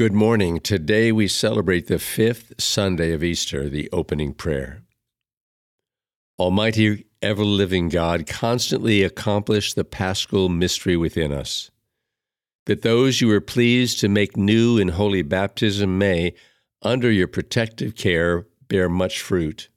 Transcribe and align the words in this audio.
Good 0.00 0.14
morning. 0.14 0.60
Today 0.60 1.12
we 1.12 1.28
celebrate 1.28 1.86
the 1.86 1.98
fifth 1.98 2.54
Sunday 2.58 3.12
of 3.12 3.22
Easter, 3.22 3.68
the 3.68 3.90
opening 3.92 4.32
prayer. 4.32 4.82
Almighty, 6.38 7.04
ever 7.20 7.44
living 7.44 7.90
God, 7.90 8.26
constantly 8.26 9.02
accomplish 9.02 9.74
the 9.74 9.84
paschal 9.84 10.48
mystery 10.48 10.96
within 10.96 11.32
us, 11.32 11.70
that 12.64 12.80
those 12.80 13.20
you 13.20 13.30
are 13.30 13.42
pleased 13.42 14.00
to 14.00 14.08
make 14.08 14.38
new 14.38 14.78
in 14.78 14.88
holy 14.88 15.20
baptism 15.20 15.98
may, 15.98 16.32
under 16.80 17.10
your 17.10 17.28
protective 17.28 17.94
care, 17.94 18.46
bear 18.68 18.88
much 18.88 19.20
fruit 19.20 19.68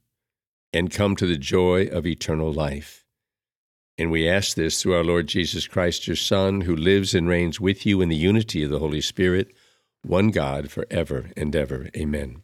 and 0.72 0.90
come 0.90 1.16
to 1.16 1.26
the 1.26 1.36
joy 1.36 1.84
of 1.88 2.06
eternal 2.06 2.50
life. 2.50 3.04
And 3.98 4.10
we 4.10 4.26
ask 4.26 4.56
this 4.56 4.80
through 4.80 4.94
our 4.94 5.04
Lord 5.04 5.26
Jesus 5.26 5.66
Christ, 5.68 6.06
your 6.06 6.16
Son, 6.16 6.62
who 6.62 6.74
lives 6.74 7.14
and 7.14 7.28
reigns 7.28 7.60
with 7.60 7.84
you 7.84 8.00
in 8.00 8.08
the 8.08 8.16
unity 8.16 8.62
of 8.62 8.70
the 8.70 8.78
Holy 8.78 9.02
Spirit 9.02 9.54
one 10.04 10.30
God, 10.30 10.70
for 10.70 10.86
ever 10.90 11.30
and 11.36 11.54
ever. 11.54 11.88
Amen. 11.96 12.42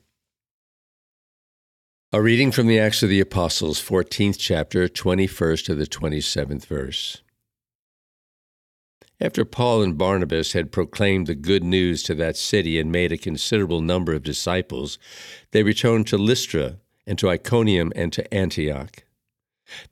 A 2.12 2.20
reading 2.20 2.50
from 2.50 2.66
the 2.66 2.78
Acts 2.80 3.02
of 3.04 3.08
the 3.08 3.20
Apostles, 3.20 3.80
14th 3.80 4.36
chapter, 4.38 4.88
21st 4.88 5.64
to 5.66 5.74
the 5.74 5.86
27th 5.86 6.66
verse. 6.66 7.22
After 9.20 9.44
Paul 9.44 9.82
and 9.82 9.98
Barnabas 9.98 10.54
had 10.54 10.72
proclaimed 10.72 11.26
the 11.26 11.34
good 11.34 11.62
news 11.62 12.02
to 12.04 12.14
that 12.14 12.36
city 12.36 12.80
and 12.80 12.90
made 12.90 13.12
a 13.12 13.18
considerable 13.18 13.82
number 13.82 14.14
of 14.14 14.22
disciples, 14.22 14.98
they 15.52 15.62
returned 15.62 16.06
to 16.08 16.16
Lystra 16.16 16.78
and 17.06 17.18
to 17.18 17.28
Iconium 17.28 17.92
and 17.94 18.12
to 18.14 18.34
Antioch. 18.34 19.04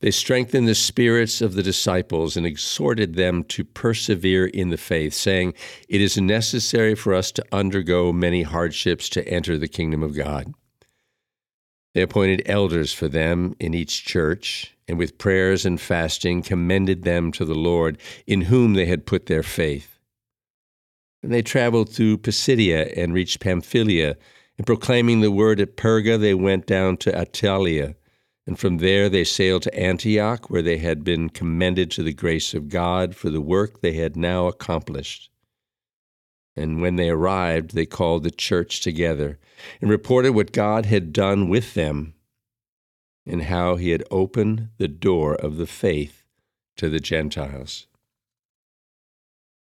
They 0.01 0.11
strengthened 0.11 0.69
the 0.69 0.75
spirits 0.75 1.41
of 1.41 1.55
the 1.55 1.63
disciples 1.63 2.37
and 2.37 2.47
exhorted 2.47 3.15
them 3.15 3.45
to 3.45 3.65
persevere 3.65 4.47
in 4.47 4.71
the 4.71 4.77
faith, 4.77 5.15
saying, 5.15 5.55
It 5.89 6.01
is 6.01 6.19
necessary 6.19 6.95
for 6.95 7.15
us 7.15 7.33
to 7.33 7.45
undergo 7.53 8.13
many 8.13 8.43
hardships 8.43 9.09
to 9.11 9.27
enter 9.29 9.59
the 9.59 9.69
kingdom 9.69 10.03
of 10.03 10.17
God. 10.17 10.55
They 11.95 12.03
appointed 12.03 12.43
elders 12.47 12.93
for 12.93 13.09
them 13.09 13.55
in 13.59 13.75
each 13.75 14.05
church, 14.05 14.77
and 14.87 14.99
with 14.99 15.19
prayers 15.19 15.67
and 15.67 15.81
fasting 15.81 16.43
commended 16.43 17.03
them 17.03 17.33
to 17.33 17.45
the 17.45 17.55
Lord, 17.55 17.99
in 18.27 18.43
whom 18.43 18.75
they 18.75 18.87
had 18.87 19.07
put 19.07 19.27
their 19.27 19.43
faith. 19.43 19.99
And 21.23 21.33
they 21.33 21.43
traveled 21.43 21.89
through 21.89 22.19
Pisidia 22.19 22.93
and 22.97 23.13
reached 23.13 23.41
Pamphylia, 23.41 24.17
and 24.57 24.67
proclaiming 24.67 25.21
the 25.21 25.31
word 25.31 25.61
at 25.61 25.77
Perga, 25.77 26.19
they 26.19 26.35
went 26.35 26.67
down 26.67 26.97
to 26.99 27.13
Attalia 27.13 27.95
and 28.49 28.59
from 28.59 28.79
there 28.79 29.11
they 29.11 29.25
sailed 29.25 29.61
to 29.65 29.79
Antioch, 29.79 30.49
where 30.49 30.63
they 30.63 30.79
had 30.79 31.05
been 31.05 31.29
commended 31.29 31.91
to 31.91 32.03
the 32.03 32.15
grace 32.15 32.55
of 32.55 32.71
God 32.71 33.15
for 33.15 33.29
the 33.29 33.43
work 33.43 33.83
they 33.83 33.93
had 33.93 34.17
now 34.17 34.47
accomplished. 34.47 35.29
And 36.57 36.81
when 36.81 36.97
they 36.97 37.11
arrived, 37.11 37.75
they 37.75 37.85
called 37.85 38.23
the 38.23 38.31
church 38.31 38.81
together 38.81 39.39
and 39.83 39.91
reported 39.91 40.33
what 40.33 40.53
God 40.53 40.87
had 40.87 41.13
done 41.13 41.51
with 41.51 41.75
them 41.75 42.15
and 43.27 43.43
how 43.43 43.77
he 43.77 43.91
had 43.91 44.03
opened 44.11 44.71
the 44.79 44.89
door 44.89 45.35
of 45.35 45.59
the 45.59 45.67
faith 45.67 46.25
to 46.79 46.89
the 46.89 47.01
Gentiles. 47.01 47.87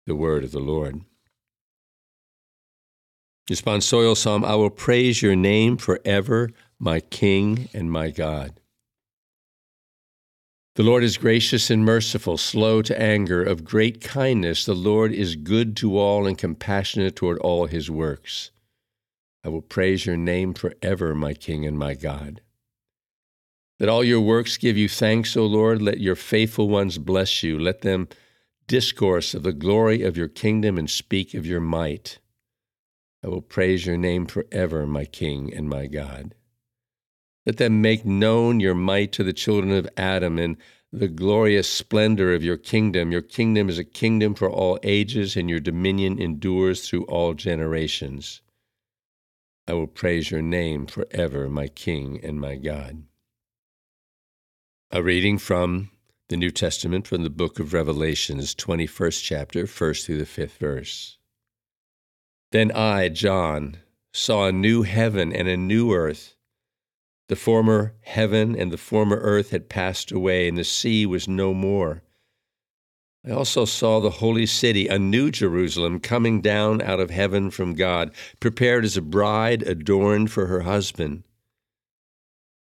The 0.05 0.17
word 0.17 0.43
of 0.43 0.51
the 0.51 0.59
Lord. 0.59 0.99
Responsorial 3.49 4.17
Psalm 4.17 4.43
I 4.43 4.55
will 4.55 4.69
praise 4.69 5.21
your 5.21 5.37
name 5.37 5.77
forever, 5.77 6.49
my 6.77 6.99
King 6.99 7.69
and 7.73 7.89
my 7.89 8.11
God. 8.11 8.59
The 10.75 10.83
Lord 10.83 11.05
is 11.05 11.17
gracious 11.17 11.69
and 11.69 11.85
merciful, 11.85 12.37
slow 12.37 12.81
to 12.81 13.01
anger, 13.01 13.41
of 13.41 13.63
great 13.63 14.01
kindness. 14.01 14.65
The 14.65 14.73
Lord 14.73 15.13
is 15.13 15.37
good 15.37 15.77
to 15.77 15.97
all 15.97 16.27
and 16.27 16.37
compassionate 16.37 17.15
toward 17.15 17.37
all 17.37 17.67
his 17.67 17.89
works. 17.89 18.51
I 19.41 19.47
will 19.47 19.61
praise 19.61 20.05
your 20.05 20.17
name 20.17 20.53
forever, 20.53 21.15
my 21.15 21.33
King 21.33 21.65
and 21.65 21.79
my 21.79 21.93
God. 21.93 22.41
Let 23.79 23.87
all 23.87 24.03
your 24.03 24.19
works 24.19 24.57
give 24.57 24.75
you 24.75 24.89
thanks, 24.89 25.37
O 25.37 25.45
Lord. 25.45 25.81
Let 25.81 26.01
your 26.01 26.17
faithful 26.17 26.67
ones 26.67 26.97
bless 26.97 27.41
you. 27.41 27.57
Let 27.57 27.79
them 27.79 28.09
discourse 28.67 29.33
of 29.33 29.43
the 29.43 29.53
glory 29.53 30.01
of 30.01 30.17
your 30.17 30.27
kingdom 30.27 30.77
and 30.77 30.89
speak 30.89 31.33
of 31.33 31.45
your 31.45 31.61
might. 31.61 32.19
I 33.23 33.29
will 33.29 33.41
praise 33.41 33.85
your 33.85 33.97
name 33.97 34.25
forever, 34.25 34.85
my 34.85 35.05
King 35.05 35.53
and 35.53 35.69
my 35.69 35.87
God. 35.87 36.35
Let 37.45 37.57
them 37.57 37.81
make 37.81 38.05
known 38.05 38.59
your 38.59 38.73
might 38.73 39.11
to 39.13 39.23
the 39.23 39.33
children 39.33 39.71
of 39.71 39.87
Adam 39.97 40.39
and 40.39 40.57
the 40.91 41.07
glorious 41.07 41.69
splendor 41.69 42.33
of 42.33 42.43
your 42.43 42.57
kingdom. 42.57 43.11
Your 43.11 43.21
kingdom 43.21 43.69
is 43.69 43.77
a 43.77 43.83
kingdom 43.83 44.33
for 44.33 44.49
all 44.49 44.79
ages, 44.81 45.35
and 45.35 45.49
your 45.49 45.59
dominion 45.59 46.19
endures 46.19 46.87
through 46.87 47.03
all 47.03 47.33
generations. 47.33 48.41
I 49.67 49.73
will 49.73 49.87
praise 49.87 50.31
your 50.31 50.41
name 50.41 50.85
forever, 50.85 51.49
my 51.49 51.67
King 51.67 52.19
and 52.23 52.39
my 52.39 52.55
God. 52.55 53.03
A 54.91 55.03
reading 55.03 55.37
from 55.37 55.91
the 56.29 56.37
New 56.37 56.51
Testament 56.51 57.07
from 57.07 57.23
the 57.23 57.29
book 57.29 57.59
of 57.59 57.73
Revelations, 57.73 58.55
21st 58.55 59.23
chapter, 59.23 59.63
1st 59.65 60.05
through 60.05 60.17
the 60.17 60.25
5th 60.25 60.57
verse. 60.57 61.17
Then 62.51 62.71
I, 62.71 63.09
John, 63.09 63.77
saw 64.13 64.47
a 64.47 64.51
new 64.51 64.83
heaven 64.83 65.33
and 65.33 65.47
a 65.47 65.57
new 65.57 65.93
earth 65.93 66.34
the 67.27 67.35
former 67.35 67.95
heaven 68.01 68.55
and 68.55 68.71
the 68.71 68.77
former 68.77 69.17
earth 69.17 69.49
had 69.49 69.69
passed 69.69 70.11
away, 70.11 70.47
and 70.47 70.57
the 70.57 70.63
sea 70.63 71.05
was 71.05 71.27
no 71.27 71.53
more. 71.53 72.03
I 73.25 73.31
also 73.31 73.65
saw 73.65 73.99
the 73.99 74.11
holy 74.11 74.45
city, 74.45 74.87
a 74.87 74.99
new 74.99 75.31
Jerusalem, 75.31 75.99
coming 75.99 76.41
down 76.41 76.81
out 76.81 76.99
of 76.99 77.09
heaven 77.09 77.49
from 77.49 77.73
God, 77.73 78.11
prepared 78.39 78.85
as 78.85 78.97
a 78.97 79.01
bride 79.01 79.63
adorned 79.63 80.31
for 80.31 80.45
her 80.45 80.61
husband. 80.61 81.23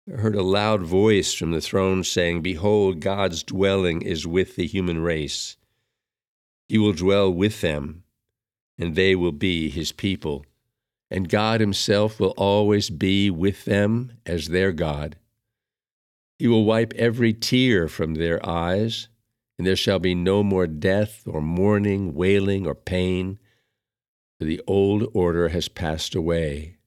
I 0.08 0.18
heard 0.18 0.36
a 0.36 0.42
loud 0.42 0.82
voice 0.82 1.34
from 1.34 1.50
the 1.50 1.60
throne 1.60 2.04
saying, 2.04 2.42
Behold, 2.42 3.00
God's 3.00 3.42
dwelling 3.42 4.02
is 4.02 4.26
with 4.26 4.54
the 4.54 4.66
human 4.66 5.00
race. 5.00 5.56
He 6.68 6.78
will 6.78 6.92
dwell 6.92 7.32
with 7.32 7.60
them, 7.60 8.04
and 8.78 8.94
they 8.94 9.16
will 9.16 9.32
be 9.32 9.68
his 9.68 9.90
people 9.90 10.44
and 11.12 11.28
God 11.28 11.60
Himself 11.60 12.18
will 12.18 12.32
always 12.38 12.88
be 12.88 13.30
with 13.30 13.66
them 13.66 14.12
as 14.24 14.48
their 14.48 14.72
God. 14.72 15.16
He 16.38 16.48
will 16.48 16.64
wipe 16.64 16.94
every 16.94 17.34
tear 17.34 17.86
from 17.86 18.14
their 18.14 18.44
eyes, 18.48 19.08
and 19.58 19.66
there 19.66 19.76
shall 19.76 19.98
be 19.98 20.14
no 20.14 20.42
more 20.42 20.66
death, 20.66 21.22
or 21.26 21.42
mourning, 21.42 22.14
wailing, 22.14 22.66
or 22.66 22.74
pain, 22.74 23.38
for 24.38 24.46
the 24.46 24.62
old 24.66 25.06
order 25.12 25.50
has 25.50 25.68
passed 25.68 26.14
away. 26.14 26.78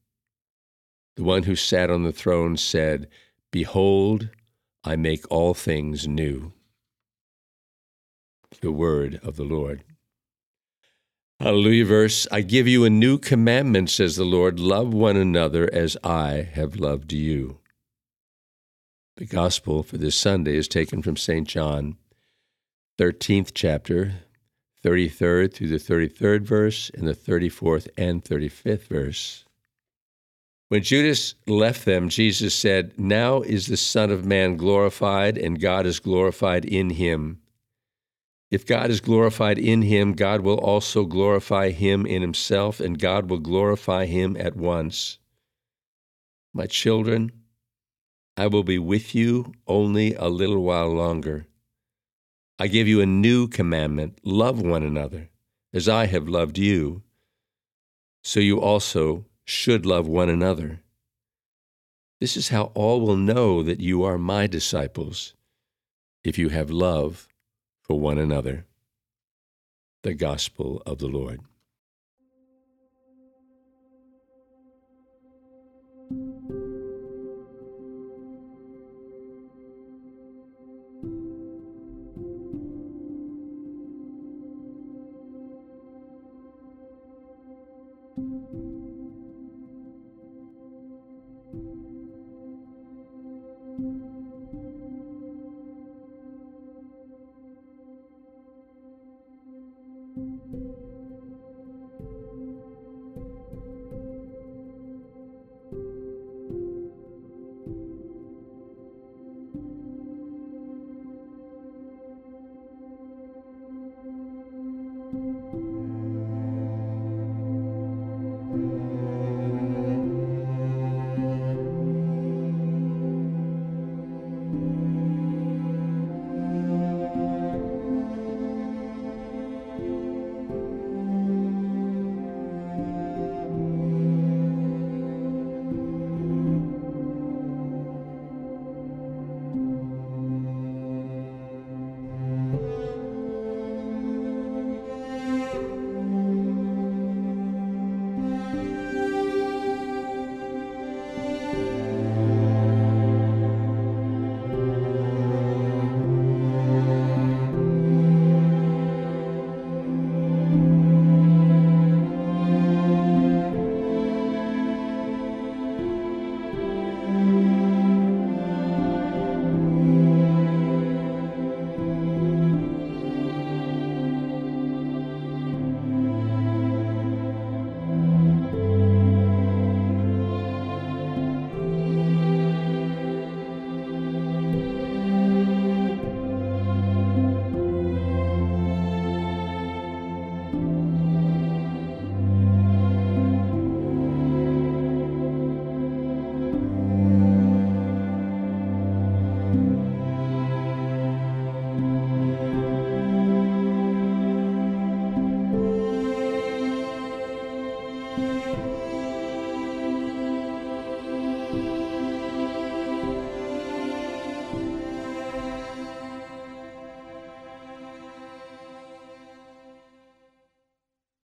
The 1.17 1.23
one 1.23 1.43
who 1.43 1.55
sat 1.55 1.91
on 1.91 2.01
the 2.01 2.11
throne 2.11 2.57
said, 2.57 3.07
Behold, 3.51 4.29
I 4.83 4.95
make 4.95 5.23
all 5.29 5.53
things 5.53 6.07
new. 6.07 6.51
The 8.61 8.71
word 8.71 9.19
of 9.21 9.35
the 9.35 9.43
Lord. 9.43 9.83
Hallelujah. 11.45 11.85
Verse 11.85 12.27
I 12.31 12.41
give 12.41 12.67
you 12.67 12.85
a 12.85 12.89
new 12.89 13.19
commandment, 13.19 13.91
says 13.91 14.15
the 14.15 14.23
Lord 14.23 14.59
love 14.59 14.91
one 14.91 15.15
another 15.15 15.69
as 15.71 15.95
I 16.03 16.49
have 16.53 16.77
loved 16.77 17.13
you. 17.13 17.59
The 19.17 19.27
gospel 19.27 19.83
for 19.83 19.99
this 19.99 20.15
Sunday 20.15 20.57
is 20.57 20.67
taken 20.67 21.03
from 21.03 21.17
St. 21.17 21.47
John, 21.47 21.97
13th 22.97 23.51
chapter, 23.53 24.13
33rd 24.83 25.53
through 25.53 25.67
the 25.67 25.75
33rd 25.75 26.41
verse, 26.41 26.89
and 26.95 27.07
the 27.07 27.13
34th 27.13 27.89
and 27.95 28.25
35th 28.25 28.87
verse. 28.87 29.45
When 30.69 30.81
Judas 30.81 31.35
left 31.45 31.85
them, 31.85 32.09
Jesus 32.09 32.55
said, 32.55 32.97
Now 32.97 33.41
is 33.41 33.67
the 33.67 33.77
Son 33.77 34.09
of 34.09 34.25
Man 34.25 34.57
glorified, 34.57 35.37
and 35.37 35.61
God 35.61 35.85
is 35.85 35.99
glorified 35.99 36.65
in 36.65 36.89
him. 36.89 37.39
If 38.55 38.65
God 38.65 38.89
is 38.89 39.01
glorified 39.01 39.59
in 39.59 39.81
him, 39.81 40.13
God 40.13 40.39
will 40.39 40.57
also 40.57 41.03
glorify 41.03 41.71
him 41.71 42.05
in 42.05 42.21
himself, 42.21 42.79
and 42.79 42.97
God 42.97 43.29
will 43.29 43.39
glorify 43.39 44.05
him 44.05 44.37
at 44.37 44.55
once. 44.55 45.19
My 46.53 46.65
children, 46.65 47.33
I 48.37 48.47
will 48.47 48.63
be 48.63 48.79
with 48.79 49.13
you 49.13 49.51
only 49.67 50.13
a 50.13 50.29
little 50.29 50.63
while 50.63 50.87
longer. 50.87 51.47
I 52.57 52.67
give 52.67 52.87
you 52.87 53.01
a 53.01 53.05
new 53.05 53.49
commandment 53.49 54.19
love 54.23 54.61
one 54.61 54.83
another, 54.83 55.31
as 55.73 55.89
I 55.89 56.05
have 56.05 56.29
loved 56.29 56.57
you. 56.57 57.03
So 58.23 58.39
you 58.39 58.61
also 58.61 59.25
should 59.43 59.85
love 59.85 60.07
one 60.07 60.29
another. 60.29 60.79
This 62.21 62.37
is 62.37 62.47
how 62.47 62.71
all 62.73 63.01
will 63.01 63.17
know 63.17 63.61
that 63.63 63.81
you 63.81 64.03
are 64.03 64.17
my 64.17 64.47
disciples, 64.47 65.33
if 66.23 66.37
you 66.37 66.47
have 66.47 66.69
love 66.69 67.27
for 67.85 67.99
one 67.99 68.17
another. 68.17 68.65
The 70.01 70.15
Gospel 70.15 70.81
of 70.85 70.97
the 70.97 71.07
Lord. 71.07 71.41
thank 76.07 76.49
you 76.49 76.64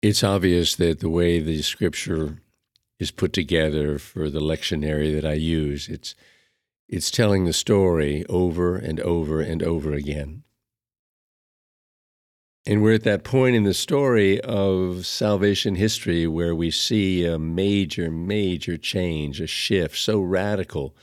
It's 0.00 0.24
obvious 0.24 0.74
that 0.76 1.00
the 1.00 1.10
way 1.10 1.38
the 1.38 1.60
scripture 1.60 2.38
is 2.98 3.10
put 3.10 3.34
together 3.34 3.98
for 3.98 4.30
the 4.30 4.40
lectionary 4.40 5.14
that 5.14 5.26
I 5.26 5.34
use, 5.34 5.86
it's 5.86 6.14
it's 6.88 7.10
telling 7.10 7.44
the 7.44 7.52
story 7.52 8.24
over 8.28 8.76
and 8.76 8.98
over 9.00 9.40
and 9.40 9.62
over 9.62 9.92
again. 9.92 10.42
And 12.66 12.82
we're 12.82 12.94
at 12.94 13.04
that 13.04 13.24
point 13.24 13.56
in 13.56 13.64
the 13.64 13.72
story 13.72 14.40
of 14.42 15.06
salvation 15.06 15.76
history 15.76 16.26
where 16.26 16.54
we 16.54 16.70
see 16.70 17.24
a 17.24 17.38
major, 17.38 18.10
major 18.10 18.76
change, 18.76 19.40
a 19.40 19.46
shift 19.46 19.96
so 19.96 20.20
radical 20.20 20.94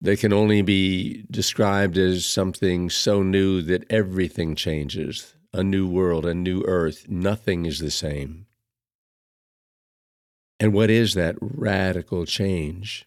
that 0.00 0.20
can 0.20 0.32
only 0.32 0.60
be 0.60 1.24
described 1.30 1.96
as 1.96 2.26
something 2.26 2.90
so 2.90 3.22
new 3.22 3.62
that 3.62 3.90
everything 3.90 4.54
changes 4.54 5.34
a 5.52 5.64
new 5.64 5.88
world, 5.88 6.26
a 6.26 6.34
new 6.34 6.62
earth. 6.66 7.08
Nothing 7.08 7.64
is 7.64 7.78
the 7.78 7.90
same. 7.90 8.46
And 10.60 10.74
what 10.74 10.90
is 10.90 11.14
that 11.14 11.36
radical 11.40 12.26
change? 12.26 13.06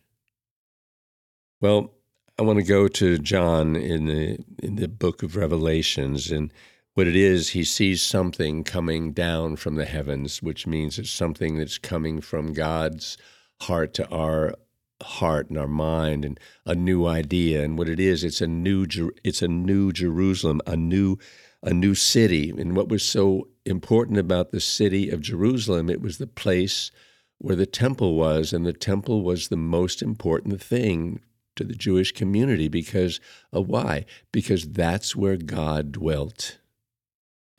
Well, 1.62 1.94
I 2.38 2.44
want 2.44 2.58
to 2.60 2.64
go 2.64 2.88
to 2.88 3.18
John 3.18 3.76
in 3.76 4.06
the 4.06 4.40
in 4.64 4.78
the 4.78 4.88
book 4.88 5.24
of 5.24 5.36
Revelations 5.36 6.32
and 6.32 6.54
what 6.94 7.08
it 7.08 7.16
is 7.16 7.50
he 7.50 7.64
sees 7.64 8.02
something 8.02 8.64
coming 8.64 9.14
down 9.14 9.56
from 9.56 9.76
the 9.76 9.86
heavens 9.86 10.42
which 10.42 10.68
means 10.68 10.98
it's 10.98 11.12
something 11.12 11.58
that's 11.58 11.78
coming 11.78 12.22
from 12.22 12.54
God's 12.54 13.18
heart 13.62 13.94
to 13.96 14.08
our 14.10 14.56
heart 15.02 15.50
and 15.50 15.58
our 15.58 15.68
mind 15.68 16.26
and 16.26 16.40
a 16.66 16.76
new 16.76 17.06
idea 17.06 17.64
and 17.64 17.78
what 17.78 17.88
it 17.88 18.00
is 18.00 18.24
it's 18.24 18.42
a 18.42 18.48
new 18.48 18.86
it's 19.24 19.42
a 19.42 19.48
new 19.48 19.92
Jerusalem 19.92 20.62
a 20.66 20.76
new 20.76 21.18
a 21.62 21.74
new 21.74 21.96
city. 21.96 22.50
And 22.58 22.76
what 22.76 22.90
was 22.90 23.04
so 23.04 23.48
important 23.66 24.18
about 24.18 24.52
the 24.52 24.62
city 24.62 25.10
of 25.10 25.22
Jerusalem, 25.22 25.90
it 25.90 26.02
was 26.02 26.18
the 26.18 26.28
place 26.28 26.92
where 27.38 27.56
the 27.56 27.66
temple 27.66 28.16
was, 28.16 28.52
and 28.52 28.66
the 28.66 28.74
temple 28.74 29.24
was 29.24 29.48
the 29.48 29.58
most 29.58 30.02
important 30.02 30.62
thing 30.62 31.22
to 31.60 31.66
the 31.66 31.76
Jewish 31.76 32.14
community 32.14 32.70
because 32.70 33.20
of 33.52 33.68
why? 33.68 34.06
Because 34.32 34.70
that's 34.70 35.14
where 35.14 35.36
God 35.36 35.92
dwelt. 35.92 36.58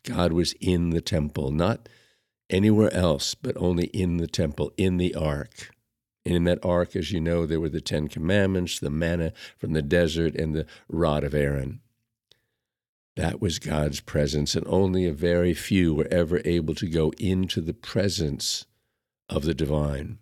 God 0.04 0.32
was 0.32 0.54
in 0.54 0.88
the 0.88 1.02
temple, 1.02 1.50
not 1.50 1.86
anywhere 2.48 2.92
else, 2.94 3.34
but 3.34 3.56
only 3.58 3.88
in 3.88 4.16
the 4.16 4.26
temple, 4.26 4.72
in 4.78 4.96
the 4.96 5.14
ark. 5.14 5.70
And 6.24 6.34
in 6.34 6.44
that 6.44 6.64
ark, 6.64 6.96
as 6.96 7.12
you 7.12 7.20
know, 7.20 7.44
there 7.44 7.60
were 7.60 7.68
the 7.68 7.82
Ten 7.82 8.08
Commandments, 8.08 8.78
the 8.78 8.88
manna 8.88 9.34
from 9.58 9.74
the 9.74 9.82
desert, 9.82 10.34
and 10.34 10.54
the 10.54 10.66
rod 10.88 11.22
of 11.22 11.34
Aaron. 11.34 11.80
That 13.16 13.38
was 13.38 13.58
God's 13.58 14.00
presence, 14.00 14.54
and 14.54 14.66
only 14.66 15.04
a 15.04 15.12
very 15.12 15.52
few 15.52 15.94
were 15.94 16.08
ever 16.10 16.40
able 16.46 16.74
to 16.76 16.88
go 16.88 17.12
into 17.18 17.60
the 17.60 17.74
presence 17.74 18.64
of 19.28 19.44
the 19.44 19.54
divine. 19.54 20.18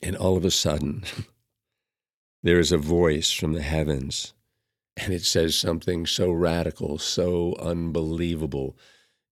And 0.00 0.16
all 0.16 0.36
of 0.36 0.44
a 0.44 0.50
sudden, 0.52 1.02
there 2.42 2.58
is 2.58 2.72
a 2.72 2.78
voice 2.78 3.32
from 3.32 3.52
the 3.52 3.62
heavens, 3.62 4.34
and 4.96 5.12
it 5.12 5.22
says 5.22 5.54
something 5.54 6.06
so 6.06 6.30
radical, 6.30 6.98
so 6.98 7.54
unbelievable. 7.60 8.76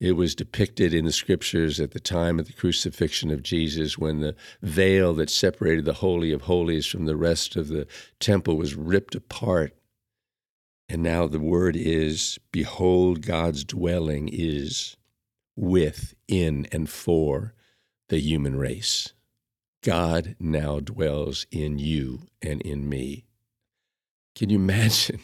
It 0.01 0.13
was 0.13 0.35
depicted 0.35 0.95
in 0.95 1.05
the 1.05 1.13
scriptures 1.13 1.79
at 1.79 1.91
the 1.91 2.01
time 2.01 2.39
of 2.39 2.47
the 2.47 2.55
crucifixion 2.55 3.31
of 3.31 3.43
Jesus 3.43 3.99
when 3.99 4.21
the 4.21 4.35
veil 4.63 5.13
that 5.15 5.29
separated 5.29 5.85
the 5.85 5.95
Holy 5.95 6.33
of 6.33 6.43
Holies 6.43 6.87
from 6.87 7.05
the 7.05 7.17
rest 7.17 7.57
of 7.57 7.69
the 7.69 7.87
temple 8.19 8.57
was 8.57 8.75
ripped 8.75 9.15
apart 9.15 9.75
and 10.91 11.05
now 11.05 11.29
the 11.29 11.39
word 11.39 11.77
is 11.77 12.41
Behold, 12.51 13.23
God's 13.23 13.63
dwelling 13.63 14.29
is 14.29 14.97
with, 15.55 16.15
in, 16.27 16.67
and 16.73 16.91
for 16.91 17.55
the 18.09 18.19
human 18.19 18.57
race. 18.57 19.13
God 19.83 20.37
now 20.39 20.81
dwells 20.81 21.47
in 21.51 21.79
you 21.79 22.23
and 22.43 22.61
in 22.63 22.89
me. 22.89 23.25
Can 24.35 24.51
you 24.51 24.57
imagine 24.57 25.21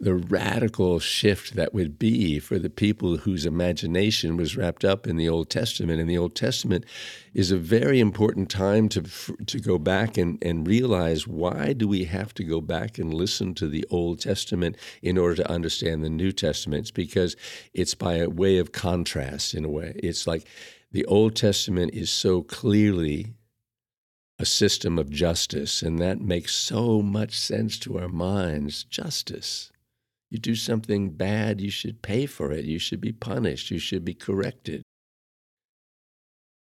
the 0.00 0.14
radical 0.14 0.98
shift 0.98 1.54
that 1.54 1.72
would 1.72 1.98
be 1.98 2.38
for 2.38 2.58
the 2.58 2.68
people 2.68 3.18
whose 3.18 3.46
imagination 3.46 4.36
was 4.36 4.56
wrapped 4.56 4.84
up 4.84 5.06
in 5.06 5.16
the 5.16 5.28
Old 5.28 5.48
Testament. 5.48 6.00
And 6.00 6.10
the 6.10 6.18
Old 6.18 6.34
Testament 6.34 6.84
is 7.32 7.52
a 7.52 7.56
very 7.56 8.00
important 8.00 8.50
time 8.50 8.88
to, 8.90 9.02
to 9.46 9.60
go 9.60 9.78
back 9.78 10.18
and, 10.18 10.36
and 10.42 10.66
realize 10.66 11.28
why 11.28 11.72
do 11.72 11.86
we 11.86 12.04
have 12.04 12.34
to 12.34 12.44
go 12.44 12.60
back 12.60 12.98
and 12.98 13.14
listen 13.14 13.54
to 13.54 13.68
the 13.68 13.86
Old 13.88 14.20
Testament 14.20 14.76
in 15.00 15.16
order 15.16 15.36
to 15.36 15.50
understand 15.50 16.04
the 16.04 16.10
New 16.10 16.32
Testament? 16.32 16.82
It's 16.82 16.90
because 16.90 17.36
it's 17.72 17.94
by 17.94 18.16
a 18.16 18.28
way 18.28 18.58
of 18.58 18.72
contrast, 18.72 19.54
in 19.54 19.64
a 19.64 19.70
way. 19.70 19.92
It's 19.96 20.26
like 20.26 20.46
the 20.90 21.06
Old 21.06 21.36
Testament 21.36 21.94
is 21.94 22.10
so 22.10 22.42
clearly 22.42 23.34
a 24.38 24.44
system 24.44 24.98
of 24.98 25.10
justice, 25.10 25.82
and 25.82 25.98
that 25.98 26.20
makes 26.20 26.54
so 26.54 27.02
much 27.02 27.38
sense 27.38 27.78
to 27.80 27.98
our 27.98 28.08
minds. 28.08 28.84
Justice 28.84 29.70
you 30.34 30.40
do 30.40 30.56
something 30.56 31.10
bad, 31.10 31.60
you 31.60 31.70
should 31.70 32.02
pay 32.02 32.26
for 32.26 32.50
it. 32.50 32.64
You 32.64 32.80
should 32.80 33.00
be 33.00 33.12
punished. 33.12 33.70
You 33.70 33.78
should 33.78 34.04
be 34.04 34.14
corrected. 34.14 34.82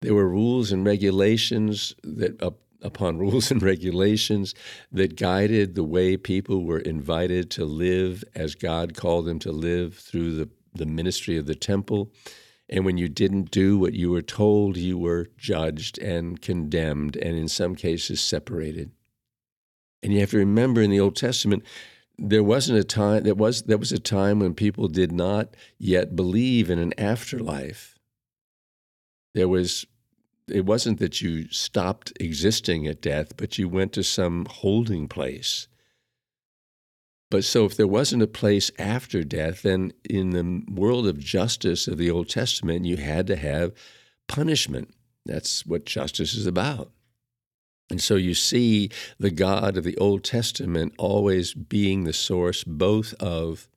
There 0.03 0.13
were 0.13 0.29
rules 0.29 0.73
and 0.73 0.85
regulations 0.85 1.95
that, 2.03 2.43
up, 2.43 2.59
upon 2.83 3.19
rules 3.21 3.53
and 3.53 3.63
regulations 3.63 4.57
that 4.91 5.15
guided 5.15 5.77
the 5.77 5.85
way 5.85 6.17
people 6.17 6.65
were 6.65 6.81
invited 6.81 7.49
to 7.53 7.65
live 7.65 8.25
as 8.35 8.57
God 8.57 8.97
called 8.97 9.27
them 9.27 9.39
to 9.39 9.53
live 9.53 9.95
through 9.95 10.35
the, 10.35 10.49
the 10.75 10.87
ministry 10.87 11.37
of 11.37 11.47
the 11.47 11.55
temple. 11.55 12.13
And 12.71 12.85
when 12.85 12.97
you 12.97 13.09
didn't 13.09 13.51
do 13.51 13.77
what 13.77 13.95
you 13.95 14.11
were 14.11 14.23
told, 14.23 14.77
you 14.77 14.97
were 14.97 15.27
judged 15.37 15.99
and 15.99 16.41
condemned, 16.41 17.17
and 17.17 17.37
in 17.37 17.49
some 17.49 17.75
cases 17.75 18.21
separated. 18.21 18.93
And 20.03 20.13
you 20.15 20.21
have 20.21 20.31
to 20.31 20.39
remember 20.39 20.81
in 20.81 20.91
the 20.91 21.01
Old 21.01 21.17
Testament, 21.17 21.65
there 22.17 22.45
wasn't 22.45 22.79
a 22.79 22.85
time 22.85 23.25
there 23.25 23.35
was 23.35 23.63
there 23.63 23.79
was 23.79 23.93
a 23.93 23.99
time 23.99 24.39
when 24.39 24.55
people 24.55 24.89
did 24.89 25.11
not 25.11 25.57
yet 25.79 26.15
believe 26.15 26.71
in 26.71 26.79
an 26.79 26.93
afterlife. 26.99 27.99
There 29.35 29.49
was 29.49 29.87
it 30.47 30.67
wasn't 30.67 30.99
that 31.01 31.21
you 31.21 31.49
stopped 31.49 32.13
existing 32.21 32.87
at 32.87 33.01
death, 33.01 33.37
but 33.37 33.59
you 33.59 33.69
went 33.69 33.93
to 33.95 34.03
some 34.03 34.47
holding 34.49 35.09
place. 35.09 35.67
But 37.31 37.45
so 37.45 37.65
if 37.65 37.77
there 37.77 37.87
wasn't 37.87 38.23
a 38.23 38.27
place 38.27 38.71
after 38.79 39.23
death, 39.23 39.63
then 39.63 39.93
in 40.09 40.31
the 40.31 40.65
world 40.73 41.07
of 41.07 41.19
justice 41.19 41.87
of 41.87 41.97
the 41.97 42.11
Old 42.11 42.29
Testament, 42.29 42.85
you 42.85 42.97
had 42.97 43.27
to 43.29 43.37
have 43.37 43.73
punishment. 44.27 44.93
That's 45.25 45.65
what 45.65 45.87
justice 45.87 46.35
is 46.35 46.47
about. 46.47 46.91
And 47.89 48.01
so 48.01 48.17
you 48.17 48.35
see 48.35 48.91
the 49.19 49.31
God 49.31 49.77
of 49.77 49.85
the 49.85 49.97
Old 49.99 50.25
Testament 50.25 50.95
always 50.99 51.55
being 51.55 52.05
the 52.05 52.13
source 52.13 52.65
both 52.65 53.15
of 53.15 53.69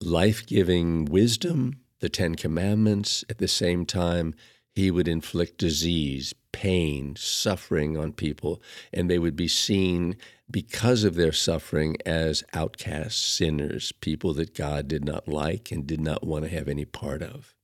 life 0.00 0.46
giving 0.46 1.04
wisdom, 1.04 1.80
the 2.00 2.08
Ten 2.08 2.34
Commandments, 2.34 3.24
at 3.28 3.38
the 3.38 3.48
same 3.48 3.86
time, 3.86 4.34
he 4.74 4.90
would 4.90 5.08
inflict 5.08 5.58
disease, 5.58 6.34
pain, 6.52 7.16
suffering 7.16 7.96
on 7.96 8.12
people, 8.12 8.60
and 8.92 9.10
they 9.10 9.18
would 9.18 9.36
be 9.36 9.48
seen 9.48 10.16
because 10.50 11.04
of 11.04 11.14
their 11.14 11.32
suffering 11.32 11.96
as 12.06 12.44
outcasts, 12.52 13.20
sinners, 13.20 13.92
people 13.92 14.32
that 14.34 14.54
God 14.54 14.88
did 14.88 15.04
not 15.04 15.26
like 15.26 15.72
and 15.72 15.86
did 15.86 16.00
not 16.00 16.24
want 16.24 16.44
to 16.44 16.50
have 16.50 16.68
any 16.68 16.84
part 16.84 17.22
of. 17.22 17.54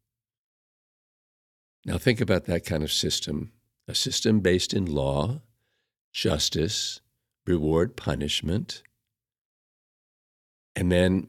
Now, 1.84 1.98
think 1.98 2.20
about 2.20 2.44
that 2.44 2.64
kind 2.64 2.82
of 2.82 2.92
system 2.92 3.52
a 3.88 3.94
system 3.96 4.38
based 4.38 4.72
in 4.72 4.86
law, 4.86 5.40
justice, 6.12 7.00
reward, 7.46 7.96
punishment. 7.96 8.82
And 10.76 10.90
then 10.90 11.26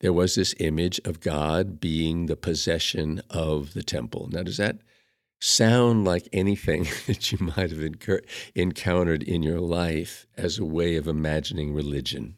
there 0.00 0.12
was 0.12 0.34
this 0.34 0.54
image 0.58 1.00
of 1.04 1.20
God 1.20 1.78
being 1.78 2.26
the 2.26 2.36
possession 2.36 3.22
of 3.30 3.74
the 3.74 3.84
temple. 3.84 4.28
Now, 4.32 4.42
does 4.42 4.56
that 4.56 4.78
sound 5.40 6.04
like 6.04 6.28
anything 6.32 6.84
that 7.06 7.32
you 7.32 7.38
might 7.40 7.70
have 7.70 7.82
incur- 7.82 8.22
encountered 8.54 9.22
in 9.22 9.42
your 9.42 9.60
life 9.60 10.26
as 10.36 10.58
a 10.58 10.64
way 10.64 10.96
of 10.96 11.06
imagining 11.06 11.74
religion? 11.74 12.36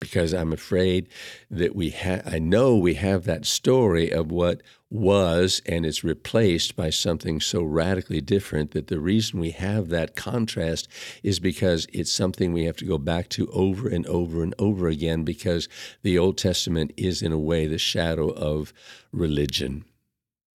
because 0.00 0.32
I'm 0.32 0.52
afraid 0.52 1.08
that 1.50 1.76
we 1.76 1.90
have, 1.90 2.22
I 2.26 2.38
know 2.38 2.76
we 2.76 2.94
have 2.94 3.24
that 3.24 3.44
story 3.44 4.10
of 4.10 4.32
what 4.32 4.62
was 4.88 5.62
and 5.66 5.86
it's 5.86 6.02
replaced 6.02 6.74
by 6.74 6.90
something 6.90 7.40
so 7.40 7.62
radically 7.62 8.20
different 8.20 8.72
that 8.72 8.88
the 8.88 8.98
reason 8.98 9.38
we 9.38 9.50
have 9.50 9.88
that 9.90 10.16
contrast 10.16 10.88
is 11.22 11.38
because 11.38 11.86
it's 11.92 12.10
something 12.10 12.52
we 12.52 12.64
have 12.64 12.78
to 12.78 12.86
go 12.86 12.98
back 12.98 13.28
to 13.28 13.46
over 13.52 13.88
and 13.88 14.06
over 14.06 14.42
and 14.42 14.54
over 14.58 14.88
again 14.88 15.22
because 15.22 15.68
the 16.02 16.18
Old 16.18 16.38
Testament 16.38 16.92
is, 16.96 17.22
in 17.22 17.30
a 17.30 17.38
way, 17.38 17.66
the 17.66 17.78
shadow 17.78 18.30
of 18.30 18.72
religion. 19.12 19.84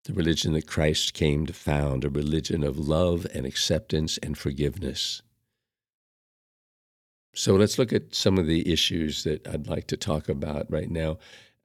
The 0.05 0.13
religion 0.13 0.53
that 0.55 0.67
Christ 0.67 1.15
came 1.15 1.47
to 1.47 1.53
found, 1.53 2.05
a 2.05 2.11
religion 2.11 2.65
of 2.65 2.79
love 2.79 3.27
and 3.35 3.47
acceptance 3.47 4.19
and 4.19 4.37
forgiveness. 4.37 5.23
So 7.35 7.55
let's 7.55 7.79
look 7.79 7.93
at 7.93 8.15
some 8.15 8.37
of 8.37 8.47
the 8.47 8.71
issues 8.71 9.25
that 9.25 9.47
I'd 9.47 9.69
like 9.69 9.87
to 9.89 9.97
talk 9.97 10.29
about 10.29 10.71
right 10.71 10.91
now. 10.91 11.19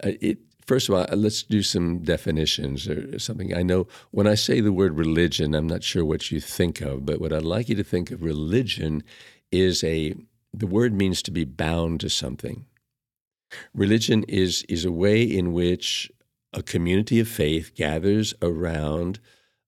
Uh, 0.04 0.12
it, 0.22 0.38
first 0.66 0.88
of 0.88 0.96
all, 0.96 1.06
let's 1.18 1.44
do 1.44 1.62
some 1.62 2.00
definitions 2.00 2.88
or 2.88 3.20
something. 3.20 3.56
I 3.56 3.64
know 3.64 3.88
when 4.12 4.28
I 4.28 4.36
say 4.36 4.62
the 4.62 4.72
word 4.72 4.98
religion, 4.98 5.56
I'm 5.56 5.68
not 5.68 5.84
sure 5.84 6.06
what 6.06 6.32
you 6.32 6.40
think 6.40 6.82
of, 6.82 7.06
but 7.06 7.20
what 7.20 7.34
I'd 7.34 7.44
like 7.44 7.70
you 7.70 7.76
to 7.76 7.84
think 7.84 8.12
of 8.12 8.24
religion 8.24 9.04
is 9.52 9.84
a 9.84 10.14
the 10.54 10.68
word 10.68 10.94
means 10.94 11.22
to 11.24 11.32
be 11.32 11.44
bound 11.44 12.00
to 12.02 12.10
something. 12.10 12.66
Religion 13.74 14.24
is 14.28 14.64
is 14.64 14.86
a 14.86 14.92
way 14.92 15.24
in 15.24 15.54
which 15.54 16.12
a 16.58 16.64
community 16.64 17.20
of 17.20 17.28
faith 17.28 17.76
gathers 17.76 18.34
around 18.42 19.20